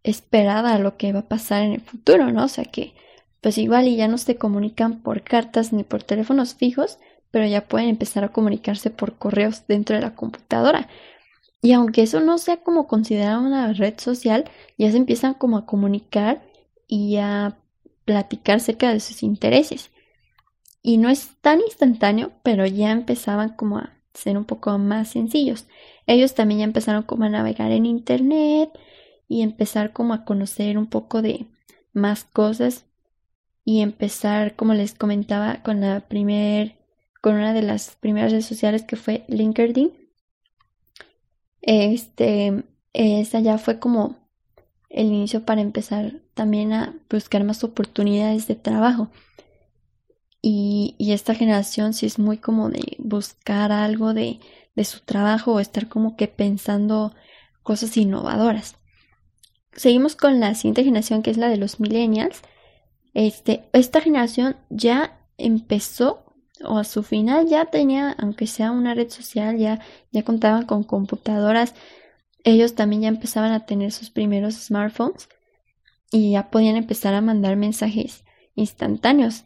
esperada 0.04 0.78
lo 0.80 0.98
que 0.98 1.13
va 1.13 1.20
a 1.20 1.28
pasar 1.28 1.63
en 1.63 1.74
el 1.74 1.82
futuro, 1.82 2.32
¿no? 2.32 2.46
O 2.46 2.48
sea 2.48 2.66
que 2.66 2.94
pues 3.42 3.58
igual 3.58 3.89
y 3.89 3.98
ya 3.98 4.08
no 4.08 4.18
se 4.18 4.38
comunican 4.38 5.02
por 5.02 5.22
cartas 5.22 5.74
ni 5.74 5.84
por 5.84 6.02
teléfonos 6.02 6.56
fijos, 6.56 6.98
pero 7.30 7.46
ya 7.46 7.68
pueden 7.68 7.89
empezar 7.89 8.24
a 8.24 8.30
comunicarse 8.32 8.89
por 8.89 9.18
correos 9.18 9.68
dentro 9.68 9.98
de 9.98 10.02
la 10.02 10.16
computadora. 10.16 10.88
Y 11.62 11.74
aunque 11.74 12.04
eso 12.04 12.22
no 12.22 12.38
sea 12.38 12.58
como 12.58 12.88
considerado 12.88 13.42
una 13.42 13.74
red 13.74 13.96
social, 13.98 14.46
ya 14.78 14.92
se 14.92 14.98
empiezan 14.98 15.34
como 15.34 15.58
a 15.58 15.66
comunicar 15.66 16.42
y 16.88 17.18
a 17.18 17.58
platicar 18.06 18.62
cerca 18.62 18.94
de 18.94 19.02
sus 19.02 19.24
intereses. 19.24 19.92
Y 20.82 20.98
no 20.98 21.10
es 21.10 21.32
tan 21.42 21.60
instantáneo, 21.60 22.32
pero 22.44 22.66
ya 22.66 22.92
empezaban 22.92 23.56
como 23.56 23.78
a 23.78 23.94
ser 24.13 24.38
un 24.38 24.46
poco 24.46 24.78
más 24.78 25.10
sencillos. 25.10 25.66
Ellos 26.08 26.34
también 26.34 26.60
ya 26.60 26.66
empezaron 26.66 27.04
como 27.04 27.26
a 27.26 27.30
navegar 27.30 27.72
en 27.72 27.86
internet 27.86 28.70
y 29.34 29.41
empezar 29.41 29.93
como 29.93 30.13
a 30.13 30.26
conocer 30.26 30.78
un 30.78 30.86
poco 30.86 31.24
de 31.24 31.48
más 31.91 32.24
cosas 32.24 32.86
y 33.65 33.82
empezar, 33.82 34.56
como 34.56 34.76
les 34.76 34.93
comentaba, 34.93 35.63
con 35.63 35.82
la 35.82 36.02
primer, 36.02 36.78
con 37.19 37.34
una 37.34 37.52
de 37.52 37.63
las 37.63 37.96
primeras 37.96 38.32
redes 38.32 38.46
sociales 38.46 38.84
que 38.84 38.96
fue 38.96 39.26
LinkedIn. 39.28 39.91
Este, 41.63 42.63
esa 42.93 43.39
ya 43.39 43.58
fue 43.58 43.80
como 43.80 44.17
el 44.89 45.08
inicio 45.08 45.43
para 45.46 45.62
empezar 45.62 46.22
también 46.36 46.72
a 46.72 46.96
buscar 47.10 47.43
más 47.43 47.63
oportunidades 47.63 48.48
de 48.48 48.54
trabajo. 48.54 49.10
Y, 50.43 50.93
y 51.00 51.13
esta 51.13 51.34
generación 51.34 51.96
sí 51.96 52.06
es 52.06 52.19
muy 52.19 52.38
como 52.38 52.69
de 52.69 52.98
buscar 53.00 53.72
algo 53.72 54.13
de, 54.13 54.39
de 54.76 54.86
su 54.86 55.00
trabajo 55.00 55.54
o 55.54 55.60
estar 55.60 55.88
como 55.88 56.15
que 56.17 56.28
pensando 56.28 57.15
cosas 57.63 57.98
innovadoras. 57.98 58.76
Seguimos 59.75 60.15
con 60.15 60.39
la 60.39 60.55
siguiente 60.55 60.83
generación 60.83 61.23
que 61.23 61.31
es 61.31 61.38
la 61.38 61.49
de 61.49 61.57
los 61.57 61.79
millennials. 61.79 62.41
Este, 63.13 63.65
esta 63.73 64.01
generación 64.01 64.55
ya 64.69 65.19
empezó 65.38 66.23
o 66.63 66.77
a 66.77 66.83
su 66.83 67.03
final 67.03 67.47
ya 67.47 67.65
tenía, 67.65 68.12
aunque 68.12 68.47
sea 68.47 68.71
una 68.71 68.93
red 68.93 69.09
social, 69.09 69.57
ya, 69.57 69.79
ya 70.12 70.23
contaban 70.23 70.65
con 70.65 70.83
computadoras. 70.83 71.73
Ellos 72.43 72.75
también 72.75 73.03
ya 73.03 73.07
empezaban 73.07 73.51
a 73.51 73.65
tener 73.65 73.91
sus 73.91 74.09
primeros 74.09 74.55
smartphones 74.55 75.29
y 76.12 76.31
ya 76.31 76.49
podían 76.51 76.75
empezar 76.75 77.13
a 77.13 77.21
mandar 77.21 77.55
mensajes 77.55 78.23
instantáneos. 78.55 79.45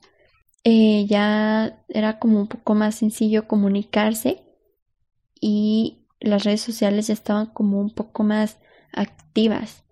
Eh, 0.63 1.05
ya 1.07 1.83
era 1.87 2.19
como 2.19 2.41
un 2.41 2.47
poco 2.47 2.75
más 2.75 2.95
sencillo 2.95 3.47
comunicarse 3.47 4.43
y 5.39 6.07
las 6.19 6.43
redes 6.43 6.61
sociales 6.61 7.07
ya 7.07 7.13
estaban 7.13 7.45
como 7.47 7.79
un 7.79 7.93
poco 7.93 8.23
más 8.23 8.57
activas. 8.91 9.83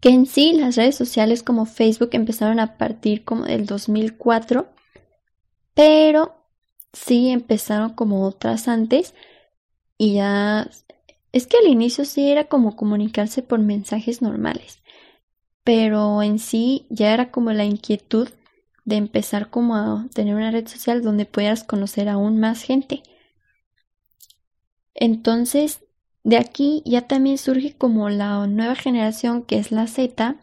Que 0.00 0.08
en 0.08 0.26
sí 0.26 0.52
las 0.52 0.76
redes 0.76 0.96
sociales 0.96 1.42
como 1.42 1.66
Facebook 1.66 2.10
empezaron 2.12 2.58
a 2.58 2.78
partir 2.78 3.24
como 3.24 3.44
del 3.44 3.66
2004, 3.66 4.68
pero 5.74 6.34
sí 6.92 7.30
empezaron 7.30 7.94
como 7.94 8.26
otras 8.26 8.68
antes 8.68 9.14
y 9.98 10.14
ya 10.14 10.70
es 11.32 11.46
que 11.46 11.58
al 11.58 11.66
inicio 11.66 12.04
sí 12.04 12.30
era 12.30 12.44
como 12.44 12.76
comunicarse 12.76 13.42
por 13.42 13.60
mensajes 13.60 14.22
normales, 14.22 14.82
pero 15.62 16.22
en 16.22 16.38
sí 16.38 16.86
ya 16.88 17.12
era 17.12 17.30
como 17.30 17.52
la 17.52 17.64
inquietud 17.64 18.28
de 18.84 18.96
empezar 18.96 19.50
como 19.50 19.76
a 19.76 20.06
tener 20.14 20.34
una 20.34 20.50
red 20.50 20.66
social 20.66 21.02
donde 21.02 21.26
puedas 21.26 21.62
conocer 21.62 22.08
aún 22.08 22.40
más 22.40 22.62
gente. 22.62 23.02
Entonces, 24.94 25.80
de 26.22 26.36
aquí 26.36 26.82
ya 26.84 27.02
también 27.02 27.38
surge 27.38 27.74
como 27.76 28.08
la 28.10 28.46
nueva 28.46 28.74
generación 28.74 29.42
que 29.42 29.58
es 29.58 29.72
la 29.72 29.86
Z, 29.86 30.36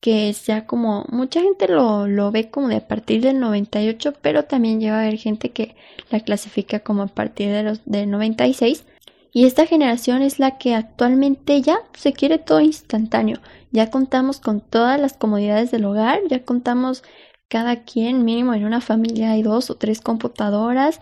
que 0.00 0.28
es 0.28 0.46
ya 0.46 0.66
como 0.66 1.06
mucha 1.08 1.40
gente 1.40 1.68
lo, 1.68 2.06
lo 2.06 2.30
ve 2.30 2.50
como 2.50 2.68
de 2.68 2.76
a 2.76 2.88
partir 2.88 3.22
del 3.22 3.40
98, 3.40 4.14
pero 4.20 4.44
también 4.44 4.80
lleva 4.80 4.98
a 4.98 5.00
haber 5.02 5.16
gente 5.16 5.50
que 5.50 5.76
la 6.10 6.20
clasifica 6.20 6.80
como 6.80 7.02
a 7.02 7.06
partir 7.06 7.50
de 7.50 7.62
los 7.62 7.80
del 7.86 8.10
96. 8.10 8.84
Y 9.32 9.46
esta 9.46 9.66
generación 9.66 10.22
es 10.22 10.38
la 10.38 10.58
que 10.58 10.74
actualmente 10.74 11.60
ya 11.62 11.78
se 11.94 12.12
quiere 12.12 12.38
todo 12.38 12.60
instantáneo. 12.60 13.40
Ya 13.72 13.90
contamos 13.90 14.40
con 14.40 14.60
todas 14.60 15.00
las 15.00 15.14
comodidades 15.14 15.70
del 15.70 15.86
hogar, 15.86 16.20
ya 16.28 16.44
contamos 16.44 17.02
cada 17.48 17.84
quien, 17.84 18.24
mínimo 18.24 18.54
en 18.54 18.64
una 18.64 18.80
familia 18.80 19.32
hay 19.32 19.42
dos 19.42 19.70
o 19.70 19.76
tres 19.76 20.00
computadoras, 20.00 21.00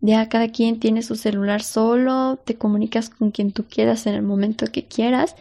ya 0.00 0.28
cada 0.28 0.48
quien 0.48 0.80
tiene 0.80 1.02
su 1.02 1.16
celular 1.16 1.62
solo, 1.62 2.38
te 2.44 2.56
comunicas 2.56 3.10
con 3.10 3.30
quien 3.30 3.52
tú 3.52 3.64
quieras 3.64 4.06
en 4.06 4.14
el 4.14 4.22
momento 4.22 4.66
que 4.66 4.86
quieras, 4.86 5.36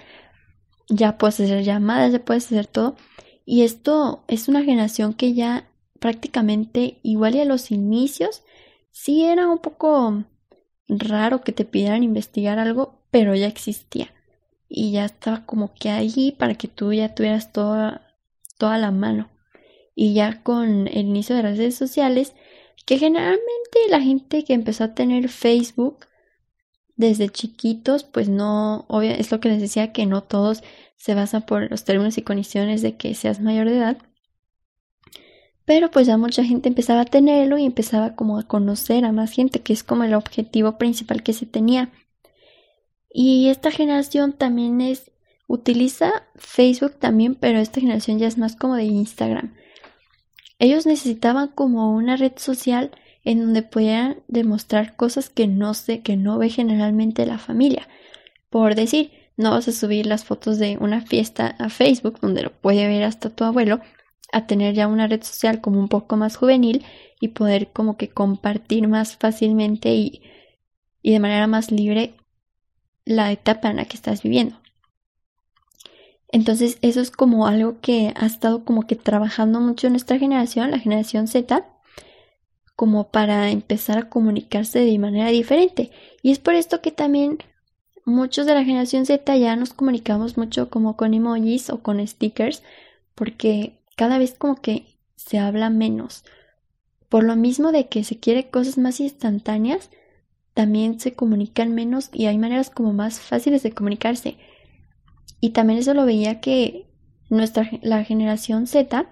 ya 0.89 1.17
puedes 1.17 1.39
hacer 1.39 1.63
llamadas, 1.63 2.11
ya 2.11 2.19
puedes 2.19 2.45
hacer 2.47 2.67
todo. 2.67 2.95
Y 3.45 3.63
esto 3.63 4.23
es 4.27 4.47
una 4.47 4.63
generación 4.63 5.13
que 5.13 5.33
ya 5.33 5.69
prácticamente, 5.99 6.99
igual 7.03 7.35
y 7.35 7.41
a 7.41 7.45
los 7.45 7.71
inicios, 7.71 8.43
sí 8.91 9.23
era 9.25 9.47
un 9.47 9.59
poco 9.59 10.23
raro 10.87 11.41
que 11.41 11.51
te 11.51 11.65
pidieran 11.65 12.03
investigar 12.03 12.59
algo, 12.59 13.03
pero 13.11 13.35
ya 13.35 13.47
existía 13.47 14.13
y 14.69 14.91
ya 14.91 15.05
estaba 15.05 15.45
como 15.45 15.73
que 15.73 15.89
ahí 15.89 16.35
para 16.37 16.53
que 16.53 16.67
tú 16.67 16.93
ya 16.93 17.15
tuvieras 17.15 17.51
toda, 17.51 18.15
toda 18.57 18.77
la 18.77 18.91
mano. 18.91 19.29
Y 19.95 20.13
ya 20.13 20.43
con 20.43 20.87
el 20.87 21.07
inicio 21.07 21.35
de 21.35 21.43
las 21.43 21.57
redes 21.57 21.75
sociales, 21.75 22.33
que 22.85 22.97
generalmente 22.97 23.79
la 23.89 24.01
gente 24.01 24.43
que 24.43 24.53
empezó 24.53 24.83
a 24.83 24.93
tener 24.93 25.29
Facebook 25.29 26.07
desde 26.95 27.29
chiquitos, 27.29 28.03
pues 28.03 28.27
no, 28.29 28.85
obvio, 28.89 29.11
es 29.11 29.31
lo 29.31 29.39
que 29.39 29.49
les 29.49 29.61
decía 29.61 29.93
que 29.93 30.05
no 30.05 30.23
todos 30.23 30.63
se 30.97 31.15
basan 31.15 31.45
por 31.45 31.69
los 31.71 31.85
términos 31.85 32.17
y 32.17 32.23
condiciones 32.23 32.81
de 32.81 32.97
que 32.97 33.15
seas 33.15 33.39
mayor 33.39 33.69
de 33.69 33.77
edad. 33.77 33.97
Pero 35.65 35.91
pues 35.91 36.07
ya 36.07 36.17
mucha 36.17 36.43
gente 36.43 36.67
empezaba 36.67 37.01
a 37.01 37.05
tenerlo 37.05 37.57
y 37.57 37.65
empezaba 37.65 38.15
como 38.15 38.37
a 38.37 38.47
conocer 38.47 39.05
a 39.05 39.11
más 39.11 39.31
gente, 39.31 39.61
que 39.61 39.71
es 39.71 39.83
como 39.83 40.03
el 40.03 40.13
objetivo 40.13 40.77
principal 40.77 41.23
que 41.23 41.33
se 41.33 41.45
tenía. 41.45 41.89
Y 43.09 43.49
esta 43.49 43.71
generación 43.71 44.33
también 44.33 44.81
es 44.81 45.11
utiliza 45.47 46.27
Facebook 46.35 46.95
también, 46.99 47.35
pero 47.35 47.59
esta 47.59 47.81
generación 47.81 48.19
ya 48.19 48.27
es 48.27 48.37
más 48.37 48.55
como 48.55 48.75
de 48.75 48.85
Instagram. 48.85 49.55
Ellos 50.59 50.85
necesitaban 50.85 51.47
como 51.47 51.95
una 51.95 52.17
red 52.17 52.33
social 52.35 52.91
en 53.23 53.39
donde 53.39 53.63
pudieran 53.63 54.21
demostrar 54.27 54.95
cosas 54.95 55.29
que 55.29 55.47
no 55.47 55.73
sé, 55.73 56.01
que 56.01 56.17
no 56.17 56.37
ve 56.37 56.49
generalmente 56.49 57.25
la 57.25 57.37
familia. 57.37 57.87
Por 58.49 58.75
decir, 58.75 59.11
no 59.37 59.51
vas 59.51 59.67
a 59.69 59.71
subir 59.71 60.05
las 60.05 60.25
fotos 60.25 60.59
de 60.59 60.77
una 60.77 61.01
fiesta 61.01 61.55
a 61.59 61.69
Facebook 61.69 62.19
donde 62.19 62.43
lo 62.43 62.51
puede 62.51 62.87
ver 62.87 63.03
hasta 63.03 63.29
tu 63.29 63.45
abuelo, 63.45 63.79
a 64.31 64.47
tener 64.47 64.75
ya 64.75 64.87
una 64.87 65.07
red 65.07 65.23
social 65.23 65.61
como 65.61 65.79
un 65.79 65.87
poco 65.87 66.17
más 66.17 66.35
juvenil 66.35 66.85
y 67.19 67.29
poder 67.29 67.71
como 67.71 67.97
que 67.97 68.09
compartir 68.09 68.87
más 68.87 69.15
fácilmente 69.15 69.93
y, 69.93 70.21
y 71.01 71.13
de 71.13 71.19
manera 71.19 71.47
más 71.47 71.71
libre 71.71 72.15
la 73.05 73.31
etapa 73.31 73.69
en 73.69 73.77
la 73.77 73.85
que 73.85 73.95
estás 73.95 74.21
viviendo. 74.23 74.58
Entonces 76.31 76.77
eso 76.81 77.01
es 77.01 77.11
como 77.11 77.47
algo 77.47 77.79
que 77.81 78.13
ha 78.15 78.25
estado 78.25 78.63
como 78.63 78.85
que 78.85 78.95
trabajando 78.95 79.59
mucho 79.59 79.87
en 79.87 79.93
nuestra 79.93 80.19
generación, 80.19 80.71
la 80.71 80.79
generación 80.79 81.27
Z, 81.27 81.65
como 82.75 83.09
para 83.09 83.49
empezar 83.49 83.97
a 83.97 84.09
comunicarse 84.09 84.79
de 84.79 84.99
manera 84.99 85.29
diferente. 85.29 85.91
Y 86.21 86.31
es 86.31 86.39
por 86.39 86.53
esto 86.53 86.81
que 86.81 86.91
también 86.91 87.39
muchos 88.05 88.45
de 88.45 88.53
la 88.53 88.63
generación 88.63 89.05
Z 89.05 89.35
ya 89.37 89.55
nos 89.55 89.73
comunicamos 89.73 90.37
mucho 90.37 90.69
como 90.69 90.95
con 90.95 91.13
emojis 91.13 91.69
o 91.69 91.81
con 91.81 92.05
stickers, 92.05 92.63
porque 93.15 93.79
cada 93.95 94.17
vez 94.17 94.35
como 94.37 94.55
que 94.55 94.85
se 95.15 95.39
habla 95.39 95.69
menos. 95.69 96.23
Por 97.09 97.23
lo 97.23 97.35
mismo 97.35 97.71
de 97.71 97.87
que 97.87 98.03
se 98.03 98.19
quiere 98.19 98.49
cosas 98.49 98.77
más 98.77 98.99
instantáneas, 98.99 99.89
también 100.53 100.99
se 100.99 101.13
comunican 101.13 101.73
menos 101.73 102.09
y 102.13 102.27
hay 102.27 102.37
maneras 102.37 102.69
como 102.69 102.93
más 102.93 103.19
fáciles 103.19 103.63
de 103.63 103.71
comunicarse. 103.71 104.37
Y 105.39 105.51
también 105.51 105.79
eso 105.79 105.93
lo 105.93 106.05
veía 106.05 106.41
que 106.41 106.87
nuestra 107.29 107.69
la 107.81 108.03
generación 108.03 108.67
Z 108.67 109.07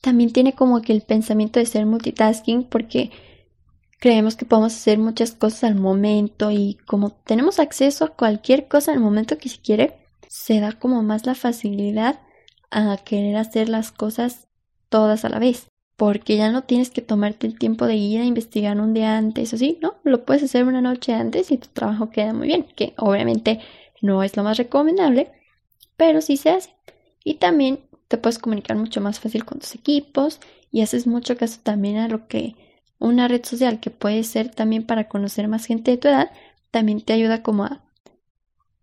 también 0.00 0.32
tiene 0.32 0.52
como 0.52 0.82
que 0.82 0.92
el 0.92 1.02
pensamiento 1.02 1.60
de 1.60 1.66
ser 1.66 1.86
multitasking 1.86 2.64
porque 2.64 3.10
creemos 4.00 4.34
que 4.34 4.44
podemos 4.44 4.74
hacer 4.74 4.98
muchas 4.98 5.30
cosas 5.30 5.64
al 5.64 5.76
momento 5.76 6.50
y 6.50 6.76
como 6.86 7.10
tenemos 7.10 7.60
acceso 7.60 8.04
a 8.04 8.14
cualquier 8.14 8.66
cosa 8.66 8.92
al 8.92 8.98
momento 8.98 9.38
que 9.38 9.48
se 9.48 9.60
quiere, 9.60 9.94
se 10.28 10.58
da 10.58 10.72
como 10.72 11.04
más 11.04 11.24
la 11.24 11.36
facilidad 11.36 12.18
a 12.72 12.96
querer 12.96 13.36
hacer 13.36 13.68
las 13.68 13.92
cosas 13.92 14.48
todas 14.88 15.24
a 15.24 15.28
la 15.28 15.38
vez. 15.38 15.68
Porque 15.96 16.36
ya 16.36 16.50
no 16.50 16.64
tienes 16.64 16.90
que 16.90 17.00
tomarte 17.00 17.46
el 17.46 17.56
tiempo 17.56 17.86
de 17.86 17.94
ir 17.94 18.20
a 18.20 18.24
investigar 18.24 18.80
un 18.80 18.92
día 18.92 19.16
antes, 19.16 19.54
o 19.54 19.56
sí, 19.56 19.78
¿no? 19.80 19.94
Lo 20.02 20.24
puedes 20.24 20.42
hacer 20.42 20.64
una 20.64 20.80
noche 20.80 21.14
antes 21.14 21.52
y 21.52 21.58
tu 21.58 21.68
trabajo 21.68 22.10
queda 22.10 22.32
muy 22.32 22.48
bien, 22.48 22.66
que 22.74 22.94
obviamente 22.96 23.60
no 24.00 24.24
es 24.24 24.36
lo 24.36 24.42
más 24.42 24.56
recomendable, 24.58 25.30
pero 26.02 26.20
sí 26.20 26.36
se 26.36 26.50
hace. 26.50 26.74
Y 27.22 27.34
también 27.34 27.78
te 28.08 28.18
puedes 28.18 28.40
comunicar 28.40 28.76
mucho 28.76 29.00
más 29.00 29.20
fácil 29.20 29.44
con 29.44 29.60
tus 29.60 29.76
equipos 29.76 30.40
y 30.72 30.82
haces 30.82 31.06
mucho 31.06 31.36
caso 31.36 31.60
también 31.62 31.98
a 31.98 32.08
lo 32.08 32.26
que 32.26 32.56
una 32.98 33.28
red 33.28 33.44
social 33.44 33.78
que 33.78 33.90
puede 33.90 34.24
ser 34.24 34.52
también 34.52 34.84
para 34.84 35.08
conocer 35.08 35.46
más 35.46 35.64
gente 35.64 35.92
de 35.92 35.98
tu 35.98 36.08
edad, 36.08 36.32
también 36.72 37.02
te 37.02 37.12
ayuda 37.12 37.44
como 37.44 37.62
a 37.62 37.84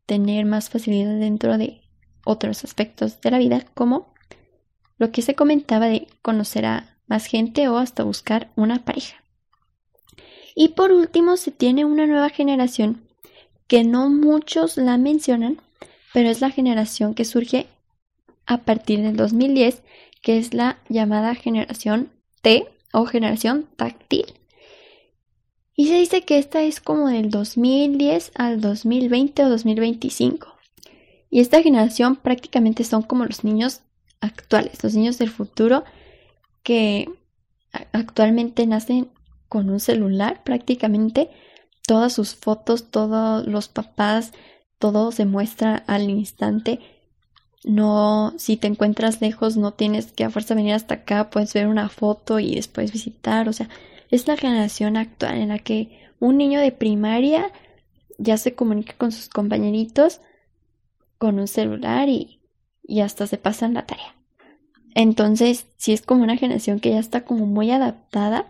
tener 0.06 0.46
más 0.46 0.70
facilidad 0.70 1.20
dentro 1.20 1.58
de 1.58 1.82
otros 2.24 2.64
aspectos 2.64 3.20
de 3.20 3.32
la 3.32 3.38
vida, 3.38 3.66
como 3.74 4.14
lo 4.98 5.12
que 5.12 5.22
se 5.22 5.36
comentaba 5.36 5.88
de 5.88 6.08
conocer 6.22 6.66
a 6.66 6.98
más 7.06 7.26
gente 7.26 7.68
o 7.68 7.80
hasta 7.80 8.04
buscar 8.04 8.50
una 8.56 8.86
pareja. 8.86 9.18
Y 10.56 10.70
por 10.70 10.94
último, 10.94 11.36
se 11.36 11.52
tiene 11.52 11.84
una 11.84 12.08
nueva 12.08 12.30
generación 12.30 13.10
que 13.68 13.84
no 13.84 14.10
muchos 14.10 14.78
la 14.78 14.98
mencionan, 14.98 15.60
pero 16.14 16.30
es 16.30 16.42
la 16.42 16.52
generación 16.52 17.14
que 17.14 17.26
surge 17.26 17.68
a 18.46 18.60
partir 18.60 19.02
del 19.02 19.16
2010, 19.16 19.84
que 20.22 20.38
es 20.38 20.54
la 20.54 20.80
llamada 20.90 21.36
generación 21.36 22.12
T 22.42 22.68
o 22.94 23.06
generación 23.06 23.68
táctil. 23.76 24.26
Y 25.76 25.88
se 25.88 25.96
dice 25.96 26.24
que 26.24 26.38
esta 26.38 26.62
es 26.62 26.82
como 26.82 27.08
del 27.08 27.30
2010 27.30 28.32
al 28.36 28.60
2020 28.60 29.46
o 29.46 29.50
2025. 29.50 30.48
Y 31.30 31.40
esta 31.40 31.62
generación 31.62 32.16
prácticamente 32.16 32.84
son 32.84 33.04
como 33.04 33.26
los 33.26 33.44
niños 33.44 33.82
actuales, 34.20 34.84
los 34.84 34.96
niños 34.96 35.18
del 35.20 35.30
futuro 35.30 35.84
que 36.64 37.10
actualmente 37.94 38.66
nacen 38.66 39.10
con 39.48 39.70
un 39.70 39.80
celular 39.80 40.44
prácticamente. 40.44 41.30
Todas 41.88 42.14
sus 42.14 42.36
fotos, 42.36 42.92
todos 42.92 43.48
los 43.48 43.68
papás, 43.68 44.34
todo 44.80 45.12
se 45.12 45.26
muestra 45.26 45.84
al 45.88 46.10
instante. 46.10 46.80
No, 47.64 48.34
si 48.38 48.58
te 48.58 48.68
encuentras 48.68 49.22
lejos, 49.22 49.58
no 49.58 49.74
tienes 49.74 50.12
que 50.14 50.24
a 50.24 50.30
fuerza 50.30 50.56
venir 50.56 50.74
hasta 50.74 50.96
acá, 50.96 51.30
puedes 51.30 51.54
ver 51.54 51.68
una 51.68 51.90
foto 51.90 52.40
y 52.40 52.56
después 52.56 52.94
visitar. 52.94 53.50
O 53.50 53.54
sea, 53.54 53.70
es 54.10 54.28
la 54.28 54.38
generación 54.38 54.98
actual 54.98 55.38
en 55.38 55.50
la 55.50 55.60
que 55.60 56.00
un 56.20 56.38
niño 56.38 56.60
de 56.62 56.72
primaria 56.72 57.52
ya 58.18 58.38
se 58.38 58.56
comunica 58.56 58.94
con 58.98 59.12
sus 59.12 59.30
compañeritos 59.30 60.22
con 61.18 61.38
un 61.38 61.48
celular 61.48 62.08
y, 62.08 62.40
y 62.82 63.02
hasta 63.02 63.28
se 63.28 63.38
pasan 63.38 63.74
la 63.74 63.86
tarea. 63.86 64.16
Entonces, 64.96 65.68
sí 65.78 65.94
es 65.94 66.02
como 66.02 66.24
una 66.24 66.38
generación 66.38 66.80
que 66.80 66.92
ya 66.92 67.00
está 67.00 67.26
como 67.26 67.46
muy 67.46 67.72
adaptada 67.72 68.50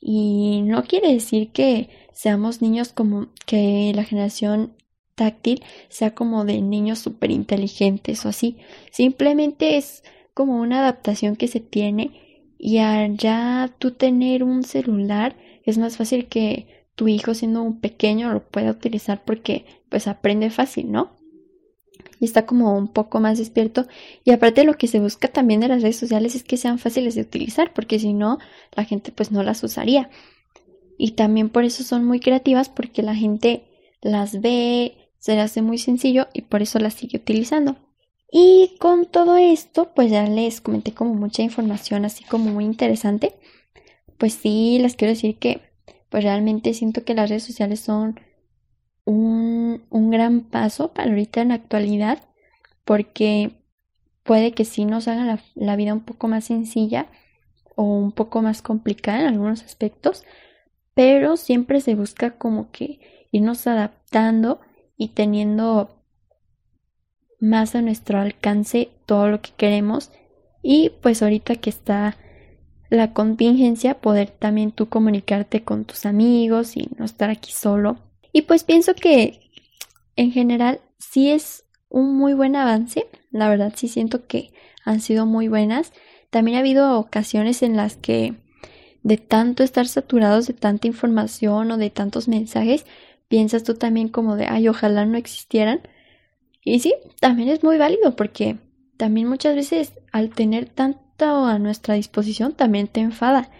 y 0.00 0.62
no 0.62 0.84
quiere 0.84 1.12
decir 1.12 1.50
que 1.50 1.90
seamos 2.12 2.62
niños 2.62 2.92
como 2.92 3.28
que 3.46 3.92
la 3.94 4.04
generación 4.04 4.74
táctil 5.20 5.62
sea 5.90 6.14
como 6.14 6.46
de 6.46 6.62
niños 6.62 6.98
súper 6.98 7.30
inteligentes 7.30 8.24
o 8.24 8.30
así. 8.30 8.56
Simplemente 8.90 9.76
es 9.76 10.02
como 10.32 10.58
una 10.58 10.78
adaptación 10.80 11.36
que 11.36 11.46
se 11.46 11.60
tiene 11.60 12.46
y 12.58 12.78
al 12.78 13.18
ya 13.18 13.70
tú 13.78 13.90
tener 13.90 14.42
un 14.42 14.64
celular 14.64 15.36
es 15.64 15.76
más 15.76 15.98
fácil 15.98 16.26
que 16.26 16.86
tu 16.94 17.06
hijo 17.06 17.34
siendo 17.34 17.62
un 17.62 17.80
pequeño 17.80 18.32
lo 18.32 18.42
pueda 18.42 18.70
utilizar 18.70 19.22
porque 19.26 19.66
pues 19.90 20.08
aprende 20.08 20.48
fácil, 20.48 20.90
¿no? 20.90 21.10
Y 22.18 22.24
está 22.24 22.46
como 22.46 22.74
un 22.78 22.88
poco 22.88 23.20
más 23.20 23.36
despierto. 23.36 23.86
Y 24.24 24.30
aparte 24.30 24.64
lo 24.64 24.78
que 24.78 24.86
se 24.86 25.00
busca 25.00 25.28
también 25.28 25.60
de 25.60 25.68
las 25.68 25.82
redes 25.82 25.96
sociales 25.96 26.34
es 26.34 26.44
que 26.44 26.56
sean 26.56 26.78
fáciles 26.78 27.14
de 27.14 27.22
utilizar, 27.22 27.72
porque 27.74 27.98
si 27.98 28.14
no, 28.14 28.38
la 28.74 28.84
gente 28.84 29.12
pues 29.12 29.32
no 29.32 29.42
las 29.42 29.62
usaría. 29.62 30.10
Y 30.98 31.12
también 31.12 31.48
por 31.48 31.64
eso 31.64 31.82
son 31.82 32.04
muy 32.04 32.20
creativas, 32.20 32.68
porque 32.68 33.02
la 33.02 33.14
gente 33.14 33.64
las 34.02 34.40
ve, 34.40 34.99
se 35.20 35.34
le 35.34 35.42
hace 35.42 35.62
muy 35.62 35.78
sencillo 35.78 36.26
y 36.32 36.42
por 36.42 36.62
eso 36.62 36.80
la 36.80 36.90
sigue 36.90 37.18
utilizando. 37.18 37.76
Y 38.32 38.76
con 38.80 39.06
todo 39.06 39.36
esto, 39.36 39.92
pues 39.94 40.10
ya 40.10 40.24
les 40.24 40.60
comenté 40.60 40.92
como 40.92 41.14
mucha 41.14 41.42
información 41.42 42.04
así 42.04 42.24
como 42.24 42.50
muy 42.50 42.64
interesante. 42.64 43.34
Pues 44.18 44.34
sí, 44.34 44.78
les 44.80 44.96
quiero 44.96 45.12
decir 45.12 45.38
que 45.38 45.60
pues 46.08 46.24
realmente 46.24 46.74
siento 46.74 47.04
que 47.04 47.14
las 47.14 47.28
redes 47.28 47.44
sociales 47.44 47.80
son 47.80 48.18
un, 49.04 49.84
un 49.90 50.10
gran 50.10 50.40
paso 50.42 50.92
para 50.92 51.10
ahorita 51.10 51.40
en 51.42 51.48
la 51.48 51.54
actualidad 51.54 52.22
porque 52.84 53.52
puede 54.22 54.52
que 54.52 54.64
sí 54.64 54.84
nos 54.84 55.06
haga 55.08 55.24
la, 55.24 55.40
la 55.54 55.76
vida 55.76 55.94
un 55.94 56.00
poco 56.00 56.28
más 56.28 56.44
sencilla 56.44 57.06
o 57.76 57.84
un 57.84 58.12
poco 58.12 58.42
más 58.42 58.62
complicada 58.62 59.20
en 59.20 59.26
algunos 59.26 59.62
aspectos, 59.62 60.24
pero 60.94 61.36
siempre 61.36 61.80
se 61.80 61.94
busca 61.94 62.32
como 62.32 62.70
que 62.70 63.00
irnos 63.32 63.66
adaptando 63.66 64.60
y 65.00 65.08
teniendo 65.08 65.88
más 67.40 67.74
a 67.74 67.80
nuestro 67.80 68.18
alcance 68.18 68.90
todo 69.06 69.28
lo 69.28 69.40
que 69.40 69.50
queremos. 69.56 70.12
Y 70.62 70.90
pues 71.00 71.22
ahorita 71.22 71.56
que 71.56 71.70
está 71.70 72.18
la 72.90 73.14
contingencia 73.14 73.94
poder 73.94 74.30
también 74.30 74.72
tú 74.72 74.90
comunicarte 74.90 75.64
con 75.64 75.86
tus 75.86 76.04
amigos 76.04 76.76
y 76.76 76.90
no 76.98 77.06
estar 77.06 77.30
aquí 77.30 77.50
solo. 77.50 77.96
Y 78.30 78.42
pues 78.42 78.62
pienso 78.62 78.92
que 78.92 79.40
en 80.16 80.32
general 80.32 80.82
sí 80.98 81.30
es 81.30 81.64
un 81.88 82.14
muy 82.14 82.34
buen 82.34 82.54
avance. 82.54 83.06
La 83.30 83.48
verdad 83.48 83.72
sí 83.74 83.88
siento 83.88 84.26
que 84.26 84.52
han 84.84 85.00
sido 85.00 85.24
muy 85.24 85.48
buenas. 85.48 85.94
También 86.28 86.58
ha 86.58 86.60
habido 86.60 86.98
ocasiones 86.98 87.62
en 87.62 87.74
las 87.74 87.96
que 87.96 88.34
de 89.02 89.16
tanto 89.16 89.62
estar 89.62 89.88
saturados 89.88 90.46
de 90.46 90.52
tanta 90.52 90.88
información 90.88 91.70
o 91.70 91.78
de 91.78 91.88
tantos 91.88 92.28
mensajes 92.28 92.84
piensas 93.30 93.62
tú 93.62 93.74
también 93.74 94.08
como 94.08 94.36
de, 94.36 94.46
ay, 94.46 94.68
ojalá 94.68 95.06
no 95.06 95.16
existieran. 95.16 95.80
Y 96.64 96.80
sí, 96.80 96.94
también 97.20 97.48
es 97.48 97.62
muy 97.64 97.78
válido 97.78 98.16
porque 98.16 98.58
también 98.98 99.28
muchas 99.28 99.54
veces 99.54 99.94
al 100.12 100.30
tener 100.30 100.68
tanto 100.68 101.46
a 101.46 101.58
nuestra 101.58 101.94
disposición 101.94 102.54
también 102.54 102.88
te 102.88 103.00
enfada. 103.00 103.50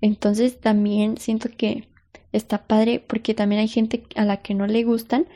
Entonces 0.00 0.58
también 0.58 1.18
siento 1.18 1.50
que 1.54 1.88
está 2.32 2.66
padre 2.66 3.04
porque 3.06 3.34
también 3.34 3.60
hay 3.60 3.68
gente 3.68 4.04
a 4.16 4.24
la 4.24 4.38
que 4.38 4.54
no 4.54 4.66
le 4.66 4.82
gustan 4.82 5.26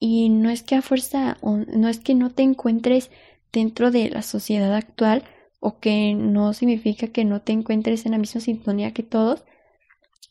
y 0.00 0.28
no 0.30 0.50
es 0.50 0.64
que 0.64 0.74
a 0.74 0.82
fuerza 0.82 1.38
no 1.42 1.88
es 1.88 2.00
que 2.00 2.16
no 2.16 2.30
te 2.30 2.42
encuentres 2.42 3.10
dentro 3.52 3.92
de 3.92 4.10
la 4.10 4.22
sociedad 4.22 4.74
actual 4.74 5.22
o 5.60 5.78
que 5.78 6.14
no 6.14 6.52
significa 6.52 7.06
que 7.06 7.24
no 7.24 7.42
te 7.42 7.52
encuentres 7.52 8.06
en 8.06 8.12
la 8.12 8.18
misma 8.18 8.40
sintonía 8.40 8.92
que 8.92 9.04
todos, 9.04 9.44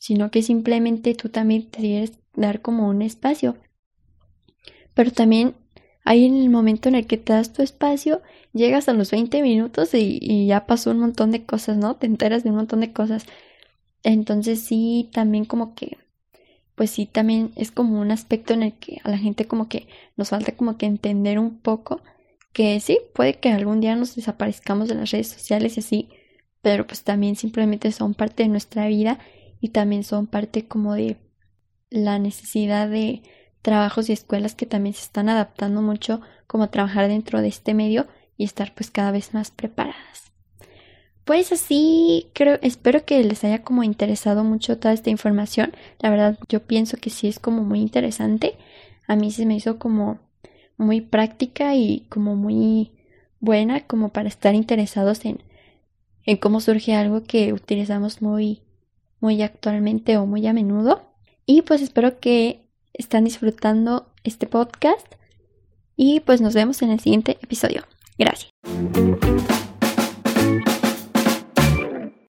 sino 0.02 0.32
que 0.32 0.42
simplemente 0.42 1.14
tú 1.14 1.30
también 1.30 1.70
te 1.70 2.12
dar 2.34 2.62
como 2.62 2.90
un 2.90 3.04
espacio. 3.04 3.56
pero 4.94 5.12
también 5.12 5.56
hay 6.04 6.26
en 6.26 6.36
el 6.36 6.50
momento 6.50 6.90
en 6.90 6.96
el 6.96 7.06
que 7.08 7.18
te 7.18 7.34
das 7.34 7.54
tu 7.54 7.62
espacio, 7.62 8.22
llegas 8.54 8.90
a 8.90 8.94
los 8.94 9.12
20 9.12 9.42
minutos 9.44 9.94
y, 9.94 10.18
y 10.22 10.48
ya 10.48 10.66
pasó 10.66 10.92
un 10.92 11.00
montón 11.00 11.32
de 11.32 11.46
cosas, 11.46 11.78
¿no? 11.78 11.96
Te 11.98 12.08
enteras 12.08 12.44
de 12.44 12.50
un 12.50 12.56
montón 12.58 12.82
de 12.82 12.92
cosas. 12.94 13.26
Entonces 14.04 14.62
sí, 14.62 15.10
también 15.14 15.46
como 15.46 15.76
que, 15.76 15.98
pues 16.76 16.92
sí, 16.92 17.06
también 17.06 17.52
es 17.56 17.72
como 17.72 18.02
un 18.02 18.12
aspecto 18.12 18.54
en 18.54 18.64
el 18.64 18.74
que 18.74 19.00
a 19.04 19.10
la 19.10 19.18
gente 19.20 19.46
como 19.48 19.70
que 19.70 19.88
nos 20.18 20.30
falta 20.30 20.54
como 20.54 20.78
que 20.78 20.88
entender 20.88 21.40
un 21.40 21.60
poco 21.60 22.02
que 22.54 22.80
sí, 22.82 23.00
puede 23.16 23.36
que 23.36 23.50
algún 23.52 23.82
día 23.82 23.96
nos 23.96 24.16
desaparezcamos 24.16 24.90
de 24.90 24.96
las 24.96 25.12
redes 25.12 25.30
sociales 25.30 25.78
y 25.78 25.82
así, 25.82 26.10
pero 26.62 26.88
pues 26.88 27.04
también 27.04 27.36
simplemente 27.36 27.92
son 27.92 28.14
parte 28.16 28.44
de 28.44 28.50
nuestra 28.50 28.88
vida 28.88 29.20
y 29.62 29.70
también 29.70 30.04
son 30.04 30.28
parte 30.28 30.68
como 30.68 30.96
de 30.96 31.18
la 31.90 32.20
necesidad 32.20 32.90
de 32.90 33.22
trabajos 33.62 34.10
y 34.10 34.14
escuelas 34.14 34.56
que 34.56 34.66
también 34.66 34.96
se 34.96 35.04
están 35.04 35.30
adaptando 35.30 35.82
mucho 35.82 36.22
como 36.48 36.64
a 36.66 36.72
trabajar 36.72 37.08
dentro 37.08 37.42
de 37.42 37.48
este 37.48 37.74
medio 37.74 38.08
y 38.38 38.44
estar 38.44 38.74
pues 38.74 38.90
cada 38.92 39.12
vez 39.12 39.34
más 39.34 39.52
preparadas. 39.52 40.32
Pues 41.24 41.52
así, 41.52 42.30
creo, 42.34 42.58
espero 42.64 43.06
que 43.06 43.24
les 43.24 43.44
haya 43.44 43.64
como 43.64 43.84
interesado 43.84 44.44
mucho 44.44 44.80
toda 44.80 44.94
esta 44.94 45.12
información. 45.12 45.74
La 46.00 46.10
verdad, 46.10 46.40
yo 46.50 46.64
pienso 46.64 46.98
que 46.98 47.12
sí 47.12 47.28
es 47.28 47.38
como 47.38 47.64
muy 47.64 47.80
interesante. 47.80 48.56
A 49.08 49.16
mí 49.16 49.32
se 49.32 49.46
me 49.46 49.56
hizo 49.56 49.78
como 49.78 50.20
muy 50.78 51.02
práctica 51.02 51.76
y 51.76 52.08
como 52.10 52.36
muy 52.36 52.92
buena 53.40 53.82
como 53.82 54.10
para 54.10 54.30
estar 54.30 54.56
interesados 54.56 55.24
en, 55.26 55.44
en 56.26 56.38
cómo 56.38 56.60
surge 56.60 56.96
algo 56.96 57.24
que 57.24 57.54
utilizamos 57.54 58.22
muy, 58.22 58.62
muy 59.22 59.42
actualmente 59.42 60.18
o 60.18 60.26
muy 60.26 60.46
a 60.48 60.54
menudo. 60.54 61.04
Y 61.46 61.62
pues 61.62 61.82
espero 61.82 62.20
que 62.20 62.66
están 62.94 63.24
disfrutando 63.24 64.12
este 64.24 64.48
podcast 64.48 65.08
y 65.96 66.20
pues 66.22 66.42
nos 66.42 66.54
vemos 66.54 66.82
en 66.82 66.92
el 66.92 67.00
siguiente 67.00 67.38
episodio. 67.42 67.84
Gracias. 68.18 68.52